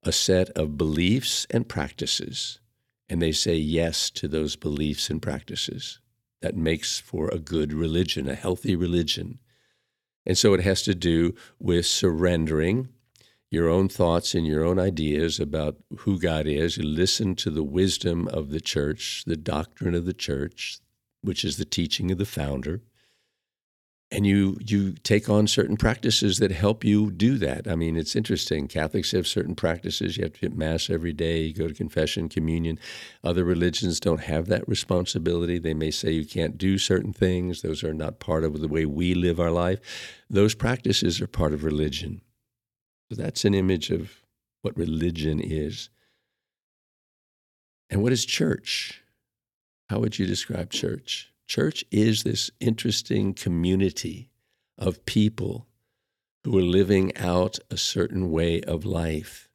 a 0.02 0.12
set 0.12 0.50
of 0.58 0.76
beliefs 0.76 1.46
and 1.52 1.70
practices, 1.70 2.60
and 3.08 3.22
they 3.22 3.32
say 3.32 3.54
yes 3.54 4.10
to 4.10 4.28
those 4.28 4.56
beliefs 4.56 5.08
and 5.12 5.22
practices. 5.22 6.00
That 6.42 6.58
makes 6.58 7.00
for 7.00 7.30
a 7.30 7.38
good 7.38 7.74
religion, 7.74 8.28
a 8.28 8.34
healthy 8.34 8.76
religion. 8.76 9.38
And 10.26 10.36
so 10.36 10.56
it 10.56 10.62
has 10.62 10.82
to 10.84 10.96
do 10.96 11.36
with 11.60 11.86
surrendering 11.86 12.90
your 13.52 13.70
own 13.70 13.88
thoughts 13.88 14.34
and 14.34 14.48
your 14.48 14.66
own 14.66 14.80
ideas 14.80 15.40
about 15.40 15.78
who 16.00 16.18
God 16.18 16.48
is. 16.48 16.78
You 16.78 16.86
listen 16.86 17.36
to 17.36 17.52
the 17.52 17.64
wisdom 17.64 18.28
of 18.30 18.50
the 18.50 18.62
church, 18.62 19.26
the 19.28 19.38
doctrine 19.38 19.94
of 19.94 20.08
the 20.08 20.14
church, 20.14 20.80
which 21.22 21.46
is 21.46 21.58
the 21.58 21.66
teaching 21.66 22.10
of 22.10 22.18
the 22.18 22.26
founder 22.26 22.82
and 24.12 24.26
you 24.26 24.58
you 24.66 24.94
take 25.04 25.30
on 25.30 25.46
certain 25.46 25.78
practices 25.78 26.40
that 26.40 26.52
help 26.52 26.84
you 26.84 27.12
do 27.12 27.38
that. 27.38 27.68
I 27.68 27.76
mean, 27.76 27.96
it's 27.96 28.16
interesting. 28.16 28.68
Catholics 28.68 29.12
have 29.12 29.28
certain 29.28 29.56
practices. 29.56 30.18
You 30.18 30.24
have 30.24 30.34
to 30.34 30.40
get 30.40 30.58
mass 30.58 30.90
every 30.90 31.14
day. 31.14 31.42
You 31.42 31.54
go 31.54 31.68
to 31.68 31.74
confession, 31.74 32.28
communion. 32.28 32.80
Other 33.24 33.44
religions 33.44 34.00
don't 34.00 34.22
have 34.22 34.48
that 34.48 34.68
responsibility. 34.68 35.60
They 35.60 35.76
may 35.76 35.92
say 35.92 36.12
you 36.12 36.26
can't 36.26 36.58
do 36.58 36.78
certain 36.80 37.14
things. 37.14 37.62
Those 37.62 37.84
are 37.84 37.94
not 37.94 38.20
part 38.20 38.44
of 38.44 38.60
the 38.60 38.68
way 38.68 38.86
we 38.86 39.14
live 39.14 39.40
our 39.40 39.52
life. 39.52 39.80
Those 40.30 40.56
practices 40.56 41.22
are 41.22 41.28
part 41.28 41.54
of 41.54 41.64
religion. 41.64 42.22
So 43.12 43.22
that's 43.22 43.46
an 43.46 43.54
image 43.54 43.92
of 43.92 44.24
what 44.64 44.76
religion 44.76 45.40
is. 45.40 45.90
And 47.92 48.02
what 48.02 48.12
is 48.12 48.26
church? 48.26 49.04
How 49.90 50.00
would 50.00 50.18
you 50.18 50.26
describe 50.26 50.70
church? 50.70 51.32
Church 51.50 51.84
is 51.90 52.22
this 52.22 52.52
interesting 52.60 53.34
community 53.34 54.30
of 54.78 55.04
people 55.08 55.66
who 56.44 56.56
are 56.60 56.62
living 56.62 57.12
out 57.18 57.58
a 57.72 57.76
certain 57.76 58.30
way 58.30 58.62
of 58.62 58.86
life. 58.86 59.50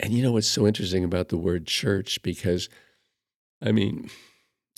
And 0.00 0.12
you 0.12 0.20
know 0.20 0.32
what's 0.32 0.48
so 0.48 0.66
interesting 0.66 1.04
about 1.04 1.28
the 1.28 1.36
word 1.36 1.68
church? 1.68 2.20
Because, 2.24 2.68
I 3.64 3.70
mean, 3.70 4.10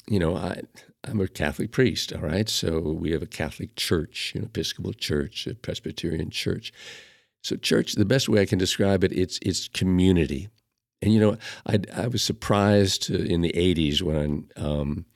you 0.07 0.19
know, 0.19 0.37
I, 0.37 0.61
I'm 1.03 1.19
a 1.19 1.29
Catholic 1.29 1.73
priest, 1.73 2.13
all 2.13 2.21
right? 2.21 2.47
So 2.51 2.81
we 2.81 3.13
have 3.13 3.23
a 3.23 3.27
Catholic 3.27 3.75
church, 3.75 4.35
an 4.35 4.45
Episcopal 4.45 4.93
church, 4.93 5.47
a 5.47 5.55
Presbyterian 5.55 6.29
church. 6.29 6.75
So 7.43 7.57
church, 7.57 7.95
the 7.95 8.05
best 8.05 8.29
way 8.29 8.43
I 8.43 8.47
can 8.47 8.59
describe 8.59 9.03
it, 9.03 9.13
it's 9.13 9.39
it's 9.41 9.69
community. 9.69 10.51
And 11.01 11.15
you 11.15 11.21
know, 11.21 11.39
I 11.67 11.79
I 11.97 12.07
was 12.09 12.23
surprised 12.23 13.09
in 13.09 13.41
the 13.41 13.53
'80s 13.53 14.03
when 14.03 14.51
um, 14.57 15.07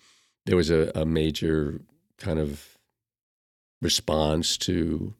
there 0.49 0.57
was 0.57 0.71
a, 0.71 0.91
a 0.95 1.05
major 1.05 1.79
kind 2.17 2.39
of 2.39 2.79
response 3.83 4.57
to 4.57 5.15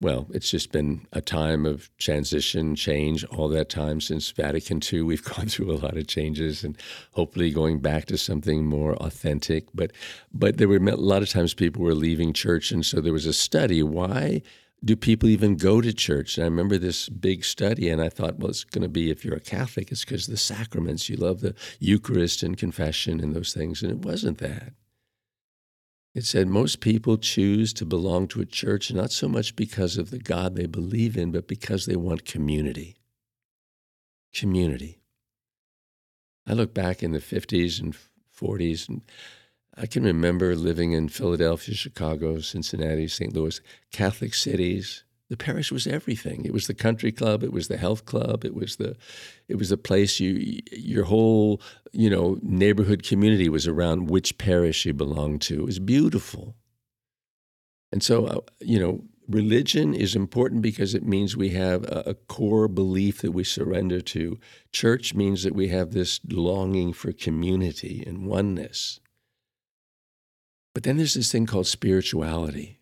well, 0.00 0.28
it's 0.30 0.48
just 0.48 0.70
been 0.70 1.08
a 1.12 1.20
time 1.20 1.66
of 1.66 1.90
transition, 1.98 2.76
change, 2.76 3.24
all 3.24 3.48
that 3.48 3.68
time 3.68 4.00
since 4.00 4.30
Vatican 4.30 4.80
II. 4.80 5.02
We've 5.02 5.24
gone 5.36 5.48
through 5.48 5.72
a 5.72 5.78
lot 5.78 5.96
of 5.96 6.06
changes 6.06 6.62
and 6.62 6.76
hopefully 7.12 7.50
going 7.50 7.80
back 7.80 8.04
to 8.06 8.16
something 8.16 8.64
more 8.64 8.94
authentic. 8.96 9.64
But 9.74 9.92
but 10.32 10.56
there 10.58 10.68
were 10.68 10.76
a 10.76 10.96
lot 10.96 11.22
of 11.22 11.28
times 11.28 11.54
people 11.54 11.82
were 11.82 11.94
leaving 11.94 12.32
church, 12.32 12.70
and 12.72 12.84
so 12.84 13.00
there 13.00 13.12
was 13.12 13.26
a 13.26 13.32
study. 13.32 13.82
Why 13.82 14.42
do 14.84 14.96
people 14.96 15.28
even 15.28 15.56
go 15.56 15.80
to 15.80 15.92
church? 15.92 16.36
And 16.36 16.44
I 16.44 16.48
remember 16.48 16.78
this 16.78 17.08
big 17.08 17.44
study, 17.44 17.88
and 17.88 18.00
I 18.00 18.08
thought, 18.08 18.38
well, 18.38 18.50
it's 18.50 18.64
going 18.64 18.82
to 18.82 18.88
be 18.88 19.10
if 19.10 19.24
you're 19.24 19.36
a 19.36 19.40
Catholic, 19.40 19.90
it's 19.90 20.04
because 20.04 20.26
the 20.26 20.36
sacraments. 20.36 21.08
You 21.08 21.16
love 21.16 21.40
the 21.40 21.54
Eucharist 21.80 22.42
and 22.42 22.56
confession 22.56 23.20
and 23.20 23.34
those 23.34 23.52
things. 23.52 23.82
And 23.82 23.90
it 23.90 23.98
wasn't 23.98 24.38
that. 24.38 24.72
It 26.14 26.24
said 26.24 26.48
most 26.48 26.80
people 26.80 27.16
choose 27.18 27.72
to 27.74 27.84
belong 27.84 28.28
to 28.28 28.40
a 28.40 28.46
church 28.46 28.92
not 28.92 29.12
so 29.12 29.28
much 29.28 29.54
because 29.54 29.96
of 29.96 30.10
the 30.10 30.18
God 30.18 30.56
they 30.56 30.66
believe 30.66 31.16
in, 31.16 31.32
but 31.32 31.46
because 31.46 31.86
they 31.86 31.96
want 31.96 32.24
community. 32.24 32.96
Community. 34.34 35.00
I 36.46 36.54
look 36.54 36.72
back 36.72 37.02
in 37.02 37.12
the 37.12 37.18
50s 37.18 37.80
and 37.80 37.94
40s, 38.34 38.88
and 38.88 39.02
I 39.76 39.86
can 39.86 40.02
remember 40.02 40.56
living 40.56 40.92
in 40.92 41.08
Philadelphia, 41.08 41.74
Chicago, 41.74 42.40
Cincinnati, 42.40 43.06
St. 43.06 43.32
Louis, 43.32 43.60
Catholic 43.92 44.34
cities. 44.34 45.04
The 45.28 45.36
parish 45.36 45.70
was 45.70 45.86
everything. 45.86 46.44
It 46.44 46.52
was 46.52 46.66
the 46.66 46.74
country 46.74 47.12
club. 47.12 47.44
It 47.44 47.52
was 47.52 47.68
the 47.68 47.76
health 47.76 48.06
club. 48.06 48.44
It 48.44 48.54
was 48.54 48.76
the, 48.76 48.96
it 49.46 49.56
was 49.56 49.68
the 49.68 49.76
place 49.76 50.18
you, 50.18 50.60
your 50.72 51.04
whole, 51.04 51.60
you 51.92 52.08
know, 52.08 52.38
neighborhood 52.42 53.02
community 53.02 53.48
was 53.48 53.66
around 53.66 54.08
which 54.08 54.38
parish 54.38 54.86
you 54.86 54.94
belonged 54.94 55.42
to. 55.42 55.60
It 55.60 55.66
was 55.66 55.78
beautiful. 55.78 56.56
And 57.92 58.02
so, 58.02 58.26
uh, 58.26 58.40
you 58.60 58.78
know, 58.78 59.04
religion 59.28 59.94
is 59.94 60.16
important 60.16 60.62
because 60.62 60.94
it 60.94 61.06
means 61.06 61.36
we 61.36 61.50
have 61.50 61.84
a, 61.84 62.02
a, 62.06 62.14
core 62.14 62.68
belief 62.68 63.20
that 63.20 63.32
we 63.32 63.44
surrender 63.44 64.00
to. 64.00 64.38
Church 64.72 65.14
means 65.14 65.42
that 65.42 65.54
we 65.54 65.68
have 65.68 65.92
this 65.92 66.20
longing 66.28 66.92
for 66.92 67.12
community 67.12 68.02
and 68.06 68.26
oneness. 68.26 69.00
But 70.78 70.84
then 70.84 70.96
there's 70.96 71.14
this 71.14 71.32
thing 71.32 71.44
called 71.44 71.66
spirituality. 71.66 72.78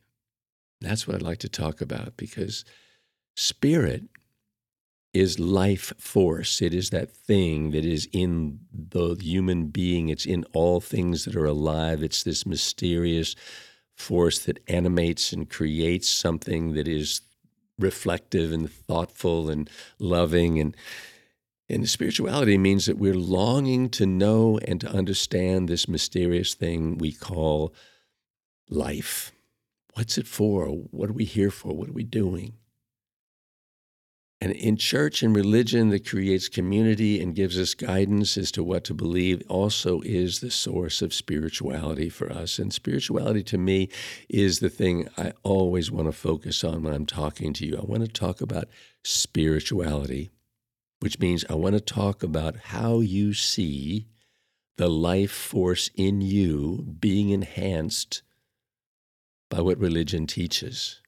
That's 0.83 1.09
what 1.09 1.15
I'd 1.15 1.23
like 1.23 1.39
to 1.39 1.49
talk 1.49 1.81
about 1.81 2.19
because 2.19 2.63
spirit 3.37 4.03
is 5.15 5.39
life 5.39 5.95
force. 5.97 6.61
It 6.61 6.75
is 6.75 6.91
that 6.91 7.11
thing 7.11 7.71
that 7.71 7.87
is 7.87 8.07
in 8.13 8.61
the 8.71 9.17
human 9.19 9.69
being, 9.69 10.11
it's 10.11 10.27
in 10.27 10.45
all 10.53 10.79
things 10.79 11.25
that 11.25 11.35
are 11.37 11.47
alive. 11.47 12.03
It's 12.03 12.23
this 12.23 12.45
mysterious 12.45 13.35
force 13.95 14.41
that 14.41 14.61
animates 14.69 15.33
and 15.33 15.49
creates 15.49 16.07
something 16.07 16.75
that 16.75 16.87
is 16.87 17.23
reflective 17.79 18.53
and 18.53 18.71
thoughtful 18.71 19.49
and 19.49 19.71
loving 19.99 20.61
and 20.61 20.77
and 21.69 21.89
spirituality 21.89 22.57
means 22.59 22.87
that 22.87 22.99
we're 22.99 23.15
longing 23.15 23.89
to 23.91 24.07
know 24.07 24.59
and 24.59 24.81
to 24.81 24.89
understand 24.89 25.69
this 25.69 25.89
mysterious 25.89 26.55
thing 26.55 26.97
we 26.97 27.13
call 27.13 27.75
life. 28.69 29.33
What's 29.95 30.17
it 30.17 30.29
for? 30.29 30.67
What 30.67 31.11
are 31.11 31.15
we 31.15 31.25
here 31.25 31.51
for? 31.51 31.75
What 31.75 31.89
are 31.89 31.93
we 31.93 32.05
doing? 32.05 32.55
And 34.41 34.53
in 34.53 34.77
church 34.77 35.23
and 35.23 35.35
religion 35.35 35.89
that 35.89 36.07
creates 36.07 36.49
community 36.49 37.21
and 37.23 37.35
gives 37.35 37.59
us 37.59 37.75
guidance 37.75 38.37
as 38.37 38.53
to 38.53 38.63
what 38.63 38.85
to 38.85 38.95
believe 38.95 39.43
also 39.49 40.03
is 40.03 40.41
the 40.41 40.51
source 40.51 41.01
of 41.01 41.15
spirituality 41.15 42.11
for 42.11 42.31
us. 42.31 42.59
And 42.59 42.73
spirituality 42.73 43.43
to 43.45 43.59
me 43.59 43.89
is 44.29 44.61
the 44.61 44.69
thing 44.69 45.09
I 45.17 45.33
always 45.43 45.91
want 45.91 46.07
to 46.07 46.13
focus 46.13 46.63
on 46.63 46.83
when 46.83 46.93
I'm 46.93 47.07
talking 47.07 47.55
to 47.55 47.67
you. 47.67 47.79
I 47.79 47.85
want 47.85 48.05
to 48.05 48.09
talk 48.09 48.43
about 48.43 48.69
spirituality 49.03 50.31
which 51.01 51.19
means 51.19 51.45
I 51.49 51.55
want 51.55 51.75
to 51.75 51.81
talk 51.81 52.23
about 52.23 52.57
how 52.57 53.01
you 53.01 53.35
see 53.35 54.07
the 54.77 54.89
life 54.89 55.33
force 55.33 55.91
in 55.95 56.21
you 56.21 56.95
being 57.01 57.31
enhanced 57.31 58.23
by 59.51 59.61
what 59.61 59.79
religion 59.79 60.27
teaches. 60.27 61.01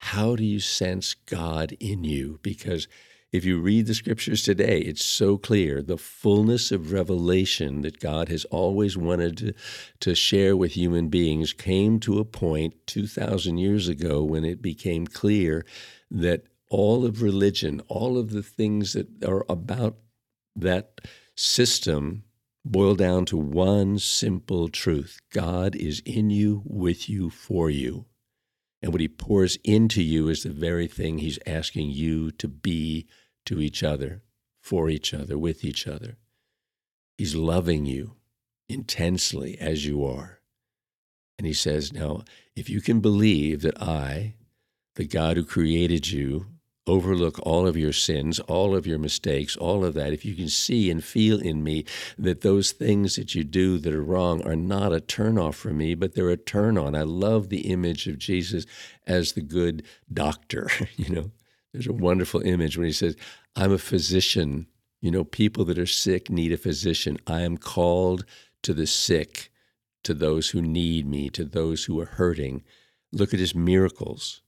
How 0.00 0.36
do 0.36 0.44
you 0.44 0.60
sense 0.60 1.14
God 1.14 1.76
in 1.80 2.04
you? 2.04 2.38
Because 2.42 2.88
if 3.32 3.44
you 3.44 3.60
read 3.60 3.86
the 3.86 3.94
scriptures 3.94 4.42
today, 4.42 4.78
it's 4.78 5.04
so 5.04 5.36
clear 5.36 5.82
the 5.82 5.98
fullness 5.98 6.70
of 6.72 6.92
revelation 6.92 7.82
that 7.82 8.00
God 8.00 8.28
has 8.28 8.44
always 8.46 8.96
wanted 8.96 9.36
to, 9.38 9.52
to 10.00 10.14
share 10.14 10.56
with 10.56 10.72
human 10.72 11.08
beings 11.08 11.52
came 11.52 11.98
to 12.00 12.18
a 12.18 12.24
point 12.24 12.74
2,000 12.86 13.58
years 13.58 13.88
ago 13.88 14.22
when 14.22 14.44
it 14.44 14.62
became 14.62 15.06
clear 15.06 15.64
that 16.10 16.44
all 16.68 17.04
of 17.04 17.22
religion, 17.22 17.80
all 17.88 18.18
of 18.18 18.30
the 18.30 18.42
things 18.42 18.92
that 18.92 19.24
are 19.24 19.44
about 19.48 19.96
that 20.54 21.00
system 21.34 22.24
boil 22.64 22.94
down 22.96 23.24
to 23.26 23.36
one 23.36 23.98
simple 23.98 24.68
truth 24.68 25.20
God 25.32 25.76
is 25.76 26.02
in 26.04 26.30
you, 26.30 26.62
with 26.64 27.08
you, 27.08 27.30
for 27.30 27.70
you. 27.70 28.06
And 28.82 28.92
what 28.92 29.00
he 29.00 29.08
pours 29.08 29.56
into 29.64 30.02
you 30.02 30.28
is 30.28 30.42
the 30.42 30.50
very 30.50 30.86
thing 30.86 31.18
he's 31.18 31.38
asking 31.46 31.90
you 31.90 32.30
to 32.32 32.48
be 32.48 33.06
to 33.46 33.60
each 33.60 33.82
other, 33.82 34.22
for 34.60 34.90
each 34.90 35.14
other, 35.14 35.38
with 35.38 35.64
each 35.64 35.86
other. 35.86 36.16
He's 37.16 37.34
loving 37.34 37.86
you 37.86 38.16
intensely 38.68 39.56
as 39.58 39.86
you 39.86 40.04
are. 40.04 40.40
And 41.38 41.46
he 41.46 41.52
says, 41.52 41.92
Now, 41.92 42.24
if 42.54 42.68
you 42.68 42.80
can 42.80 43.00
believe 43.00 43.62
that 43.62 43.80
I, 43.80 44.34
the 44.96 45.06
God 45.06 45.36
who 45.36 45.44
created 45.44 46.10
you, 46.10 46.46
overlook 46.86 47.38
all 47.42 47.66
of 47.66 47.76
your 47.76 47.92
sins, 47.92 48.38
all 48.40 48.76
of 48.76 48.86
your 48.86 48.98
mistakes, 48.98 49.56
all 49.56 49.84
of 49.84 49.94
that, 49.94 50.12
if 50.12 50.24
you 50.24 50.34
can 50.34 50.48
see 50.48 50.90
and 50.90 51.02
feel 51.02 51.40
in 51.40 51.62
me 51.62 51.84
that 52.16 52.42
those 52.42 52.70
things 52.72 53.16
that 53.16 53.34
you 53.34 53.42
do 53.42 53.78
that 53.78 53.92
are 53.92 54.02
wrong 54.02 54.42
are 54.46 54.56
not 54.56 54.92
a 54.92 55.00
turnoff 55.00 55.54
for 55.54 55.70
me, 55.70 55.94
but 55.94 56.14
they're 56.14 56.30
a 56.30 56.36
turn 56.36 56.78
on. 56.78 56.94
I 56.94 57.02
love 57.02 57.48
the 57.48 57.70
image 57.70 58.06
of 58.06 58.18
Jesus 58.18 58.66
as 59.06 59.32
the 59.32 59.42
good 59.42 59.82
doctor. 60.12 60.70
you 60.96 61.12
know, 61.14 61.30
there's 61.72 61.88
a 61.88 61.92
wonderful 61.92 62.40
image 62.42 62.76
when 62.76 62.86
he 62.86 62.92
says, 62.92 63.16
I'm 63.56 63.72
a 63.72 63.78
physician. 63.78 64.66
You 65.00 65.10
know, 65.10 65.24
people 65.24 65.64
that 65.66 65.78
are 65.78 65.86
sick 65.86 66.30
need 66.30 66.52
a 66.52 66.56
physician. 66.56 67.18
I 67.26 67.42
am 67.42 67.58
called 67.58 68.24
to 68.62 68.72
the 68.72 68.86
sick, 68.86 69.50
to 70.04 70.14
those 70.14 70.50
who 70.50 70.62
need 70.62 71.06
me, 71.06 71.30
to 71.30 71.44
those 71.44 71.84
who 71.84 72.00
are 72.00 72.06
hurting. 72.06 72.62
Look 73.12 73.34
at 73.34 73.40
his 73.40 73.54
miracles 73.54 74.42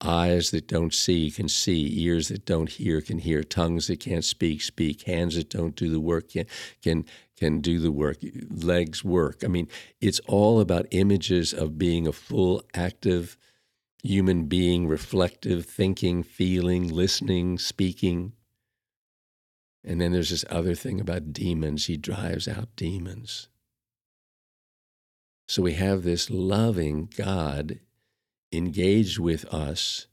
eyes 0.00 0.50
that 0.50 0.68
don't 0.68 0.92
see 0.92 1.30
can 1.30 1.48
see, 1.48 2.00
ears 2.02 2.28
that 2.28 2.44
don't 2.44 2.70
hear 2.70 3.00
can 3.00 3.18
hear, 3.18 3.42
tongues 3.42 3.86
that 3.86 4.00
can't 4.00 4.24
speak 4.24 4.62
speak, 4.62 5.02
hands 5.02 5.36
that 5.36 5.48
don't 5.48 5.76
do 5.76 5.90
the 5.90 6.00
work 6.00 6.30
can 6.30 6.46
can 6.82 7.04
can 7.36 7.60
do 7.60 7.78
the 7.78 7.92
work, 7.92 8.18
legs 8.50 9.04
work. 9.04 9.44
I 9.44 9.48
mean, 9.48 9.68
it's 10.00 10.20
all 10.20 10.60
about 10.60 10.86
images 10.90 11.52
of 11.52 11.78
being 11.78 12.06
a 12.06 12.12
full 12.12 12.62
active 12.74 13.36
human 14.02 14.46
being, 14.46 14.86
reflective, 14.86 15.66
thinking, 15.66 16.22
feeling, 16.22 16.88
listening, 16.88 17.58
speaking. 17.58 18.32
And 19.84 20.00
then 20.00 20.12
there's 20.12 20.30
this 20.30 20.44
other 20.50 20.74
thing 20.74 21.00
about 21.00 21.32
demons. 21.32 21.86
He 21.86 21.96
drives 21.96 22.48
out 22.48 22.68
demons. 22.76 23.48
So 25.48 25.62
we 25.62 25.74
have 25.74 26.02
this 26.02 26.30
loving 26.30 27.08
God 27.16 27.80
engaged 28.52 29.18
with 29.18 29.44
us, 29.46 30.06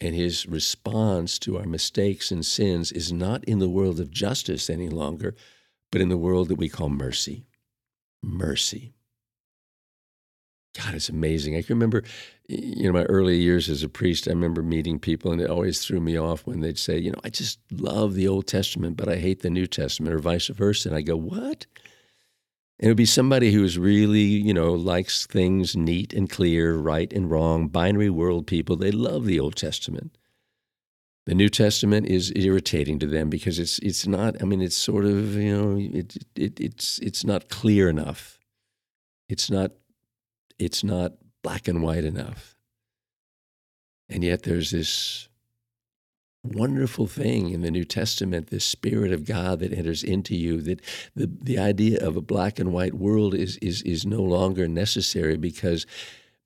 and 0.00 0.14
his 0.14 0.46
response 0.46 1.38
to 1.40 1.58
our 1.58 1.66
mistakes 1.66 2.30
and 2.30 2.44
sins 2.44 2.90
is 2.90 3.12
not 3.12 3.44
in 3.44 3.58
the 3.58 3.68
world 3.68 4.00
of 4.00 4.10
justice 4.10 4.70
any 4.70 4.88
longer, 4.88 5.34
but 5.92 6.00
in 6.00 6.08
the 6.08 6.16
world 6.16 6.48
that 6.48 6.58
we 6.58 6.68
call 6.68 6.88
mercy. 6.88 7.46
Mercy. 8.22 8.94
God, 10.78 10.94
it's 10.94 11.08
amazing. 11.08 11.56
I 11.56 11.62
can 11.62 11.74
remember, 11.74 12.04
you 12.48 12.84
know, 12.84 12.92
my 12.92 13.04
early 13.04 13.38
years 13.38 13.68
as 13.68 13.82
a 13.82 13.88
priest, 13.88 14.28
I 14.28 14.30
remember 14.30 14.62
meeting 14.62 15.00
people, 15.00 15.32
and 15.32 15.40
it 15.40 15.50
always 15.50 15.84
threw 15.84 16.00
me 16.00 16.16
off 16.16 16.46
when 16.46 16.60
they'd 16.60 16.78
say, 16.78 16.96
you 16.96 17.10
know, 17.10 17.20
I 17.24 17.28
just 17.28 17.58
love 17.72 18.14
the 18.14 18.28
Old 18.28 18.46
Testament, 18.46 18.96
but 18.96 19.08
I 19.08 19.16
hate 19.16 19.42
the 19.42 19.50
New 19.50 19.66
Testament, 19.66 20.14
or 20.14 20.20
vice 20.20 20.46
versa. 20.46 20.88
And 20.88 20.96
I 20.96 21.00
go, 21.00 21.16
what? 21.16 21.66
It 22.80 22.88
would 22.88 22.96
be 22.96 23.04
somebody 23.04 23.52
who's 23.52 23.78
really, 23.78 24.22
you 24.22 24.54
know, 24.54 24.72
likes 24.72 25.26
things 25.26 25.76
neat 25.76 26.14
and 26.14 26.30
clear, 26.30 26.78
right 26.78 27.12
and 27.12 27.30
wrong, 27.30 27.68
binary 27.68 28.08
world 28.08 28.46
people. 28.46 28.74
They 28.74 28.90
love 28.90 29.26
the 29.26 29.38
Old 29.38 29.54
Testament. 29.54 30.16
The 31.26 31.34
New 31.34 31.50
Testament 31.50 32.06
is 32.06 32.32
irritating 32.34 32.98
to 33.00 33.06
them 33.06 33.28
because 33.28 33.58
it's 33.58 33.78
it's 33.80 34.06
not. 34.06 34.40
I 34.40 34.46
mean, 34.46 34.62
it's 34.62 34.78
sort 34.78 35.04
of 35.04 35.34
you 35.34 35.54
know, 35.54 35.78
it, 35.78 36.16
it 36.34 36.58
it's 36.58 36.98
it's 37.00 37.22
not 37.22 37.50
clear 37.50 37.90
enough. 37.90 38.40
It's 39.28 39.50
not 39.50 39.72
it's 40.58 40.82
not 40.82 41.12
black 41.42 41.68
and 41.68 41.82
white 41.82 42.04
enough. 42.04 42.56
And 44.08 44.24
yet 44.24 44.44
there's 44.44 44.70
this 44.70 45.28
wonderful 46.42 47.06
thing 47.06 47.50
in 47.50 47.60
the 47.60 47.70
New 47.70 47.84
Testament, 47.84 48.48
this 48.48 48.64
Spirit 48.64 49.12
of 49.12 49.24
God 49.24 49.60
that 49.60 49.72
enters 49.72 50.02
into 50.02 50.34
you, 50.34 50.60
that 50.62 50.80
the, 51.14 51.30
the 51.40 51.58
idea 51.58 52.04
of 52.06 52.16
a 52.16 52.22
black 52.22 52.58
and 52.58 52.72
white 52.72 52.94
world 52.94 53.34
is, 53.34 53.56
is, 53.58 53.82
is 53.82 54.06
no 54.06 54.22
longer 54.22 54.66
necessary 54.66 55.36
because 55.36 55.86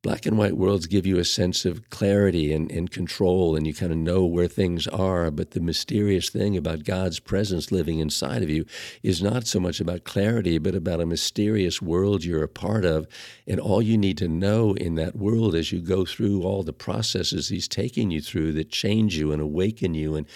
black 0.05 0.27
and 0.27 0.37
white 0.37 0.59
worlds 0.59 0.87
give 0.87 1.07
you 1.07 1.19
a 1.19 1.25
sense 1.25 1.65
of 1.65 1.89
clarity 1.89 2.53
and, 2.53 2.71
and 2.71 2.91
control, 2.91 3.57
and 3.57 3.67
you 3.67 3.73
kind 3.73 3.91
of 3.91 3.97
know 3.97 4.27
where 4.27 4.47
things 4.47 4.87
are. 4.89 5.31
But 5.31 5.53
the 5.53 5.61
mysterious 5.61 6.29
thing 6.29 6.59
about 6.59 6.85
God's 6.85 7.19
presence 7.19 7.73
living 7.73 8.01
inside 8.01 8.43
of 8.43 8.51
you 8.51 8.67
is 9.03 9.23
not 9.23 9.47
so 9.47 9.59
much 9.59 9.81
about 9.81 10.05
clarity, 10.05 10.59
but 10.59 10.75
about 10.75 11.01
a 11.01 11.07
mysterious 11.07 11.81
world 11.81 12.23
you're 12.23 12.43
a 12.43 12.49
part 12.49 12.85
of. 12.85 13.07
And 13.47 13.59
all 13.59 13.81
you 13.81 13.97
need 13.97 14.19
to 14.19 14.29
know 14.29 14.75
in 14.75 14.97
that 14.97 15.17
world 15.17 15.55
as 15.55 15.73
you 15.73 15.81
go 15.81 16.05
through 16.05 16.43
all 16.43 16.63
the 16.63 16.75
processes 16.75 17.49
He's 17.49 17.67
taking 17.67 18.11
you 18.11 18.21
through 18.21 18.53
that 18.53 18.71
change 18.71 19.17
you 19.17 19.33
and 19.33 19.41
awaken 19.41 19.95
you 19.95 20.17
and, 20.17 20.27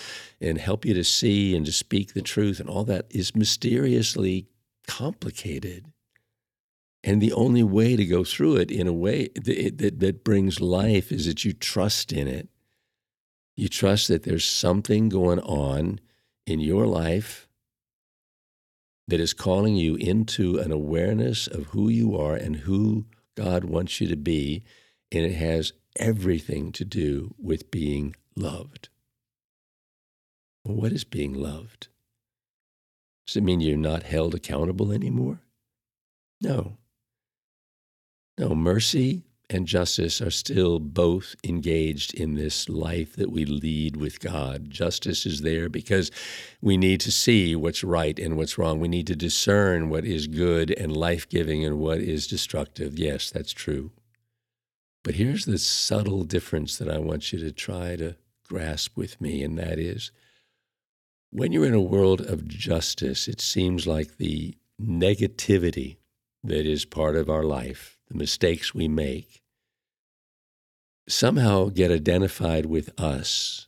and 0.41 0.57
help 0.57 0.87
you 0.87 0.95
to 0.95 1.05
see 1.05 1.55
and 1.55 1.67
to 1.67 1.73
speak 1.73 2.15
the 2.15 2.23
truth 2.23 2.59
and 2.59 2.71
all 2.71 2.85
that 2.85 3.05
is 3.11 3.37
mysteriously 3.37 4.49
complicated. 4.87 5.85
And 7.09 7.23
the 7.23 7.33
only 7.33 7.63
way 7.63 7.97
to 7.97 8.05
go 8.05 8.23
through 8.23 8.57
it 8.57 8.71
in 8.71 8.87
a 8.87 8.93
way 8.93 9.31
that, 9.35 9.79
that, 9.79 9.99
that, 10.01 10.25
brings 10.25 10.61
life 10.61 11.11
is 11.11 11.25
that 11.25 11.43
you 11.43 11.55
trust 11.55 12.13
in 12.13 12.29
it. 12.29 12.51
You 13.57 13.67
trust 13.71 14.09
that 14.09 14.25
there's 14.25 14.45
something 14.45 15.09
going 15.09 15.41
on 15.41 16.01
in 16.47 16.61
your 16.61 16.87
life 16.87 17.49
that 19.07 19.21
is 19.21 19.33
calling 19.33 19.75
you 19.75 19.95
into 19.95 20.59
an 20.59 20.71
awareness 20.71 21.47
of 21.47 21.69
who 21.69 21.89
you 21.89 22.15
are 22.15 22.35
and 22.35 22.57
who 22.57 23.07
God 23.35 23.65
wants 23.65 24.03
you 24.03 24.09
to 24.09 24.17
be. 24.17 24.63
And 25.11 25.25
it 25.25 25.37
has 25.37 25.73
everything 25.97 26.73
to 26.73 26.85
do 26.85 27.35
with 27.39 27.71
being 27.71 28.17
loved. 28.37 28.91
what 30.63 30.93
is 30.93 31.05
being 31.05 31.33
loved? 31.33 31.89
Does 33.27 33.37
it 33.37 33.45
mean 33.45 33.63
you're 33.63 33.79
not 33.79 34.03
held 34.03 34.35
accountable 34.35 34.93
anymore? 34.93 35.41
No. 36.43 36.77
No, 38.39 38.55
mercy 38.55 39.25
and 39.51 39.67
justice 39.67 40.23
are 40.23 40.31
still 40.31 40.79
both 40.79 41.35
engaged 41.43 42.15
in 42.15 42.35
this 42.35 42.69
life 42.69 43.17
that 43.17 43.33
we 43.33 43.45
lead 43.45 43.97
with 43.97 44.21
God. 44.21 44.71
Justice 44.71 45.27
is 45.27 45.41
there 45.41 45.69
because 45.69 46.13
we 46.61 46.77
need 46.77 47.01
to 47.01 47.11
see 47.11 47.57
what's 47.57 47.83
right 47.83 48.17
and 48.17 48.37
what's 48.37 48.57
wrong. 48.57 48.79
We 48.79 48.87
need 48.87 49.09
to 49.09 49.17
discern 49.17 49.89
what 49.89 50.05
is 50.05 50.29
good 50.29 50.71
and 50.71 50.97
life 50.97 51.29
giving 51.29 51.65
and 51.65 51.81
what 51.81 51.99
is 51.99 52.29
destructive. 52.29 52.97
Yes, 52.97 53.29
that's 53.29 53.53
true. 53.53 53.91
But 55.03 55.17
here's 55.17 55.45
the 55.45 55.59
subtle 55.59 56.23
difference 56.23 56.79
that 56.79 56.89
I 56.89 56.99
want 56.99 57.33
you 57.33 57.41
to 57.41 57.51
try 57.51 57.97
to 57.97 58.15
grasp 58.49 58.97
with 58.97 59.21
me, 59.21 59.43
and 59.43 59.59
that 59.59 59.81
is 59.81 60.13
when 61.31 61.51
you're 61.51 61.67
in 61.67 61.75
a 61.75 61.81
world 61.81 62.21
of 62.21 62.47
justice, 62.47 63.27
it 63.27 63.41
seems 63.41 63.87
like 63.87 64.17
the 64.17 64.57
negativity 64.81 65.97
that 66.45 66.67
is 66.67 66.85
part 66.85 67.17
of 67.17 67.29
our 67.29 67.43
life 67.43 67.98
the 68.09 68.17
mistakes 68.17 68.75
we 68.75 68.89
make, 68.89 69.43
somehow 71.09 71.67
get 71.67 71.91
identified 71.91 72.67
with 72.67 72.91
us. 73.01 73.67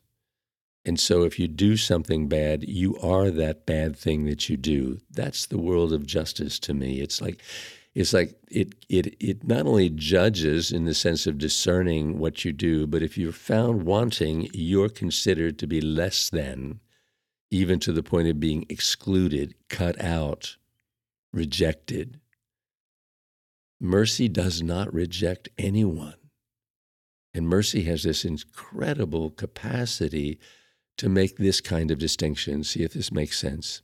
And 0.84 0.98
so 0.98 1.24
if 1.24 1.38
you 1.38 1.46
do 1.46 1.76
something 1.76 2.28
bad, 2.28 2.68
you 2.68 2.96
are 2.98 3.30
that 3.30 3.66
bad 3.66 3.96
thing 3.96 4.24
that 4.26 4.48
you 4.48 4.56
do. 4.56 4.98
That's 5.10 5.46
the 5.46 5.58
world 5.58 5.92
of 5.92 6.06
justice 6.06 6.58
to 6.60 6.74
me. 6.74 7.00
It's 7.00 7.20
like 7.20 7.42
it's 7.94 8.12
like 8.12 8.38
it 8.50 8.74
it 8.88 9.16
it 9.20 9.46
not 9.46 9.66
only 9.66 9.90
judges 9.90 10.72
in 10.72 10.84
the 10.84 10.94
sense 10.94 11.26
of 11.26 11.38
discerning 11.38 12.18
what 12.18 12.44
you 12.44 12.52
do, 12.52 12.86
but 12.86 13.02
if 13.02 13.18
you're 13.18 13.32
found 13.32 13.82
wanting, 13.82 14.48
you're 14.54 14.88
considered 14.88 15.58
to 15.58 15.66
be 15.66 15.80
less 15.80 16.30
than, 16.30 16.80
even 17.50 17.80
to 17.80 17.92
the 17.92 18.02
point 18.02 18.28
of 18.28 18.40
being 18.40 18.64
excluded, 18.68 19.54
cut 19.68 20.00
out, 20.00 20.56
rejected. 21.32 22.19
Mercy 23.80 24.28
does 24.28 24.62
not 24.62 24.92
reject 24.92 25.48
anyone. 25.56 26.14
And 27.32 27.48
mercy 27.48 27.84
has 27.84 28.02
this 28.02 28.24
incredible 28.24 29.30
capacity 29.30 30.38
to 30.98 31.08
make 31.08 31.36
this 31.36 31.60
kind 31.62 31.90
of 31.90 31.98
distinction. 31.98 32.62
See 32.62 32.82
if 32.82 32.92
this 32.92 33.10
makes 33.10 33.38
sense. 33.38 33.80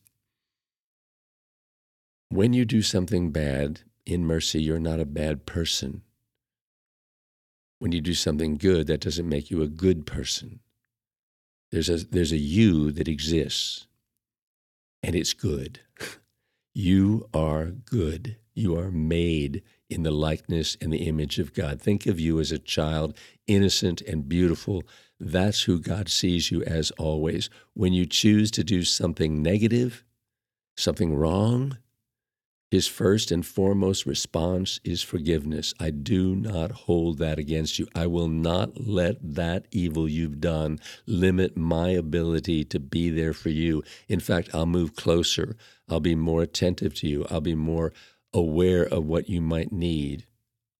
When 2.28 2.52
you 2.52 2.64
do 2.64 2.82
something 2.82 3.30
bad 3.30 3.80
in 4.04 4.26
mercy, 4.26 4.60
you're 4.60 4.80
not 4.80 5.00
a 5.00 5.06
bad 5.06 5.46
person. 5.46 6.02
When 7.78 7.92
you 7.92 8.00
do 8.00 8.14
something 8.14 8.58
good, 8.58 8.86
that 8.88 9.00
doesn't 9.00 9.28
make 9.28 9.50
you 9.50 9.62
a 9.62 9.68
good 9.68 10.06
person. 10.06 10.60
There's 11.70 11.88
a, 11.88 11.96
there's 11.96 12.32
a 12.32 12.38
you 12.38 12.90
that 12.92 13.08
exists, 13.08 13.86
and 15.02 15.14
it's 15.14 15.32
good. 15.32 15.80
you 16.74 17.28
are 17.32 17.66
good. 17.66 18.36
You 18.54 18.78
are 18.78 18.90
made 18.90 19.62
in 19.88 20.02
the 20.02 20.10
likeness 20.10 20.76
and 20.80 20.92
the 20.92 21.06
image 21.06 21.38
of 21.38 21.54
God. 21.54 21.80
Think 21.80 22.06
of 22.06 22.18
you 22.18 22.40
as 22.40 22.52
a 22.52 22.58
child, 22.58 23.16
innocent 23.46 24.00
and 24.02 24.28
beautiful. 24.28 24.82
That's 25.18 25.62
who 25.62 25.80
God 25.80 26.08
sees 26.08 26.50
you 26.50 26.62
as 26.64 26.90
always. 26.92 27.48
When 27.74 27.92
you 27.92 28.06
choose 28.06 28.50
to 28.52 28.64
do 28.64 28.82
something 28.82 29.42
negative, 29.42 30.04
something 30.76 31.14
wrong, 31.14 31.78
his 32.70 32.88
first 32.88 33.30
and 33.30 33.46
foremost 33.46 34.06
response 34.06 34.80
is 34.82 35.00
forgiveness. 35.00 35.72
I 35.78 35.90
do 35.90 36.34
not 36.34 36.72
hold 36.72 37.18
that 37.18 37.38
against 37.38 37.78
you. 37.78 37.86
I 37.94 38.08
will 38.08 38.28
not 38.28 38.86
let 38.86 39.16
that 39.22 39.66
evil 39.70 40.08
you've 40.08 40.40
done 40.40 40.80
limit 41.06 41.56
my 41.56 41.90
ability 41.90 42.64
to 42.64 42.80
be 42.80 43.08
there 43.08 43.32
for 43.32 43.50
you. 43.50 43.84
In 44.08 44.18
fact, 44.18 44.50
I'll 44.52 44.66
move 44.66 44.96
closer. 44.96 45.56
I'll 45.88 46.00
be 46.00 46.16
more 46.16 46.42
attentive 46.42 46.92
to 46.94 47.08
you. 47.08 47.24
I'll 47.30 47.40
be 47.40 47.54
more 47.54 47.92
aware 48.36 48.82
of 48.84 49.06
what 49.06 49.28
you 49.28 49.40
might 49.40 49.72
need. 49.72 50.26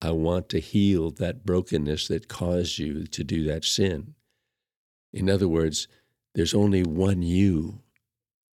I 0.02 0.10
want 0.10 0.50
to 0.50 0.60
heal 0.60 1.10
that 1.12 1.46
brokenness 1.46 2.08
that 2.08 2.28
caused 2.28 2.78
you 2.78 3.06
to 3.06 3.24
do 3.24 3.44
that 3.44 3.64
sin. 3.64 4.14
In 5.12 5.30
other 5.30 5.48
words, 5.48 5.88
there's 6.34 6.54
only 6.54 6.82
one 6.82 7.22
you. 7.22 7.80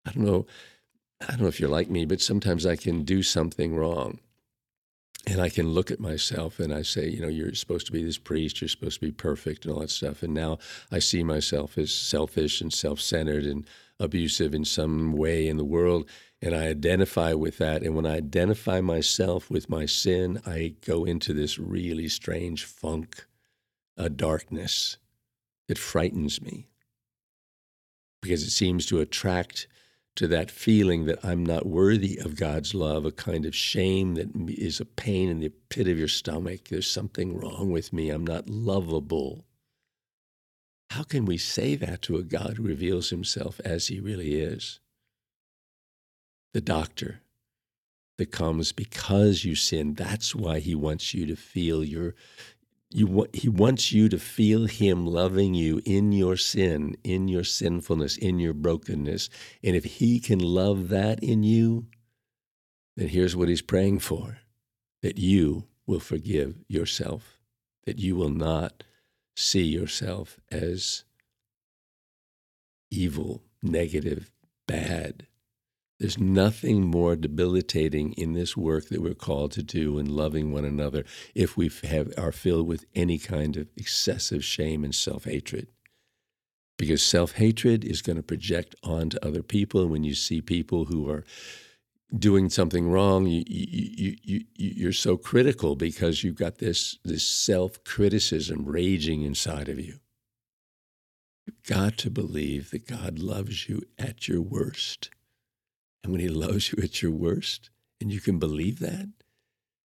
I 0.06 0.12
don't 0.12 0.26
know. 0.26 0.48
I 1.22 1.32
don't 1.32 1.42
know 1.42 1.48
if 1.48 1.60
you're 1.60 1.70
like 1.70 1.90
me, 1.90 2.06
but 2.06 2.22
sometimes 2.22 2.66
I 2.66 2.76
can 2.76 3.04
do 3.04 3.22
something 3.22 3.76
wrong. 3.76 4.20
And 5.28 5.42
I 5.42 5.50
can 5.50 5.70
look 5.70 5.92
at 5.92 6.00
myself 6.00 6.60
and 6.60 6.74
I 6.74 6.82
say, 6.82 7.10
you 7.10 7.20
know, 7.20 7.28
you're 7.28 7.54
supposed 7.54 7.86
to 7.88 7.92
be 7.92 8.04
this 8.04 8.18
priest, 8.18 8.62
you're 8.62 8.70
supposed 8.70 9.02
to 9.02 9.06
be 9.06 9.12
perfect 9.12 9.66
and 9.66 9.74
all 9.74 9.82
that 9.82 9.90
stuff. 9.90 10.24
And 10.24 10.34
now 10.34 10.58
I 10.92 11.00
see 11.00 11.22
myself 11.22 11.78
as 11.78 11.94
selfish 11.94 12.62
and 12.62 12.74
self 12.74 13.02
centered 13.02 13.44
and 13.44 13.68
abusive 14.00 14.56
in 14.56 14.64
some 14.64 15.12
way 15.12 15.48
in 15.48 15.58
the 15.58 15.66
world. 15.66 16.10
And 16.42 16.56
I 16.56 16.68
identify 16.68 17.34
with 17.34 17.58
that. 17.58 17.82
And 17.82 17.96
when 17.96 18.06
I 18.06 18.18
identify 18.18 18.80
myself 18.82 19.50
with 19.50 19.70
my 19.70 19.86
sin, 19.86 20.40
I 20.46 20.76
go 20.86 21.04
into 21.04 21.34
this 21.34 21.58
really 21.58 22.08
strange 22.08 22.64
funk, 22.64 23.26
a 23.98 24.10
darkness 24.10 24.98
that 25.68 25.78
frightens 25.78 26.42
me 26.42 26.68
because 28.22 28.44
it 28.44 28.52
seems 28.52 28.86
to 28.88 29.00
attract 29.00 29.68
to 30.16 30.28
that 30.28 30.50
feeling 30.50 31.06
that 31.06 31.24
I'm 31.24 31.46
not 31.46 31.68
worthy 31.68 32.18
of 32.18 32.36
God's 32.36 32.74
love, 32.74 33.06
a 33.06 33.12
kind 33.12 33.46
of 33.46 33.56
shame 33.56 34.16
that 34.16 34.30
is 34.50 34.80
a 34.80 34.86
pain 34.86 35.30
in 35.30 35.40
the 35.40 35.54
pit 35.70 35.88
of 35.88 35.98
your 35.98 36.08
stomach. 36.08 36.68
There's 36.70 36.90
something 36.90 37.38
wrong 37.38 37.72
with 37.72 37.94
me. 37.94 38.10
I'm 38.10 38.26
not 38.26 38.50
lovable. 38.50 39.46
How 40.90 41.04
can 41.04 41.26
we 41.26 41.38
say 41.38 41.76
that 41.76 42.02
to 42.04 42.18
a 42.18 42.24
God 42.24 42.58
who 42.58 42.64
reveals 42.64 43.12
himself 43.12 43.62
as 43.64 43.88
he 43.88 44.00
really 44.00 44.42
is? 44.42 44.80
The 46.58 46.62
doctor 46.62 47.22
that 48.18 48.32
comes 48.32 48.72
because 48.72 49.46
you 49.46 49.54
sin, 49.54 49.94
that's 49.94 50.34
why 50.34 50.58
he 50.58 50.74
wants 50.74 51.14
you 51.14 51.28
to 51.28 51.36
feel 51.36 51.84
your 51.84 52.16
you, 52.90 53.28
he 53.32 53.48
wants 53.48 53.92
you 53.92 54.10
to 54.10 54.18
feel 54.18 54.66
him 54.66 55.06
loving 55.06 55.54
you 55.54 55.84
in 55.86 56.12
your 56.12 56.36
sin, 56.36 56.98
in 57.04 57.28
your 57.28 57.44
sinfulness, 57.44 58.18
in 58.18 58.40
your 58.40 58.56
brokenness. 58.56 59.30
And 59.64 59.76
if 59.76 59.84
he 59.84 60.20
can 60.20 60.40
love 60.40 60.90
that 60.90 61.24
in 61.24 61.44
you, 61.44 61.86
then 62.96 63.10
here's 63.10 63.36
what 63.36 63.50
he's 63.50 63.62
praying 63.62 64.00
for 64.00 64.40
that 65.04 65.20
you 65.20 65.68
will 65.86 66.00
forgive 66.00 66.56
yourself, 66.68 67.38
that 67.86 68.00
you 68.00 68.16
will 68.16 68.32
not 68.32 68.82
see 69.36 69.66
yourself 69.66 70.40
as 70.50 71.04
evil, 72.90 73.44
negative, 73.62 74.32
bad, 74.68 75.28
there's 76.00 76.20
nothing 76.20 76.86
more 76.86 77.16
debilitating 77.16 78.14
in 78.14 78.34
this 78.34 78.56
work 78.56 78.90
that 78.90 79.02
we're 79.02 79.16
called 79.16 79.52
to 79.54 79.64
do 79.64 79.98
in 79.98 80.06
loving 80.06 80.52
one 80.52 80.66
another 80.66 81.04
if 81.34 81.58
we 81.58 81.72
have, 81.84 82.14
are 82.18 82.32
filled 82.32 82.68
with 82.68 82.86
any 82.94 83.18
kind 83.18 83.58
of 83.58 83.68
excessive 83.76 84.44
shame 84.44 84.84
and 84.84 84.94
self 84.94 85.26
hatred. 85.26 85.68
Because 86.78 87.02
self 87.02 87.34
hatred 87.34 87.84
is 87.84 88.04
going 88.04 88.18
to 88.18 88.24
project 88.24 88.76
onto 88.84 89.18
other 89.24 89.42
people. 89.42 89.82
And 89.82 89.90
when 89.90 90.04
you 90.04 90.14
see 90.14 90.40
people 90.40 90.86
who 90.86 91.10
are 91.10 91.26
doing 92.16 92.50
something 92.50 92.90
wrong, 92.90 93.26
you, 93.26 93.44
you, 93.48 93.88
you, 93.98 94.16
you, 94.24 94.42
you're 94.56 94.94
so 94.94 95.18
critical 95.18 95.76
because 95.76 96.24
you've 96.24 96.36
got 96.36 96.60
this, 96.60 97.00
this 97.04 97.28
self 97.28 97.84
criticism 97.84 98.66
raging 98.66 99.24
inside 99.24 99.68
of 99.68 99.80
you. 99.80 100.00
You've 101.48 101.64
got 101.64 101.98
to 102.00 102.12
believe 102.12 102.70
that 102.70 102.88
God 102.88 103.18
loves 103.18 103.68
you 103.68 103.82
at 103.98 104.28
your 104.28 104.42
worst 104.42 105.10
and 106.04 106.12
when 106.12 106.22
He 106.22 106.28
loves 106.30 106.72
you 106.72 106.84
at 106.84 107.02
your 107.02 107.12
worst, 107.12 107.70
and 108.00 108.12
you 108.12 108.20
can 108.20 108.40
believe 108.40 108.80
that, 108.80 109.10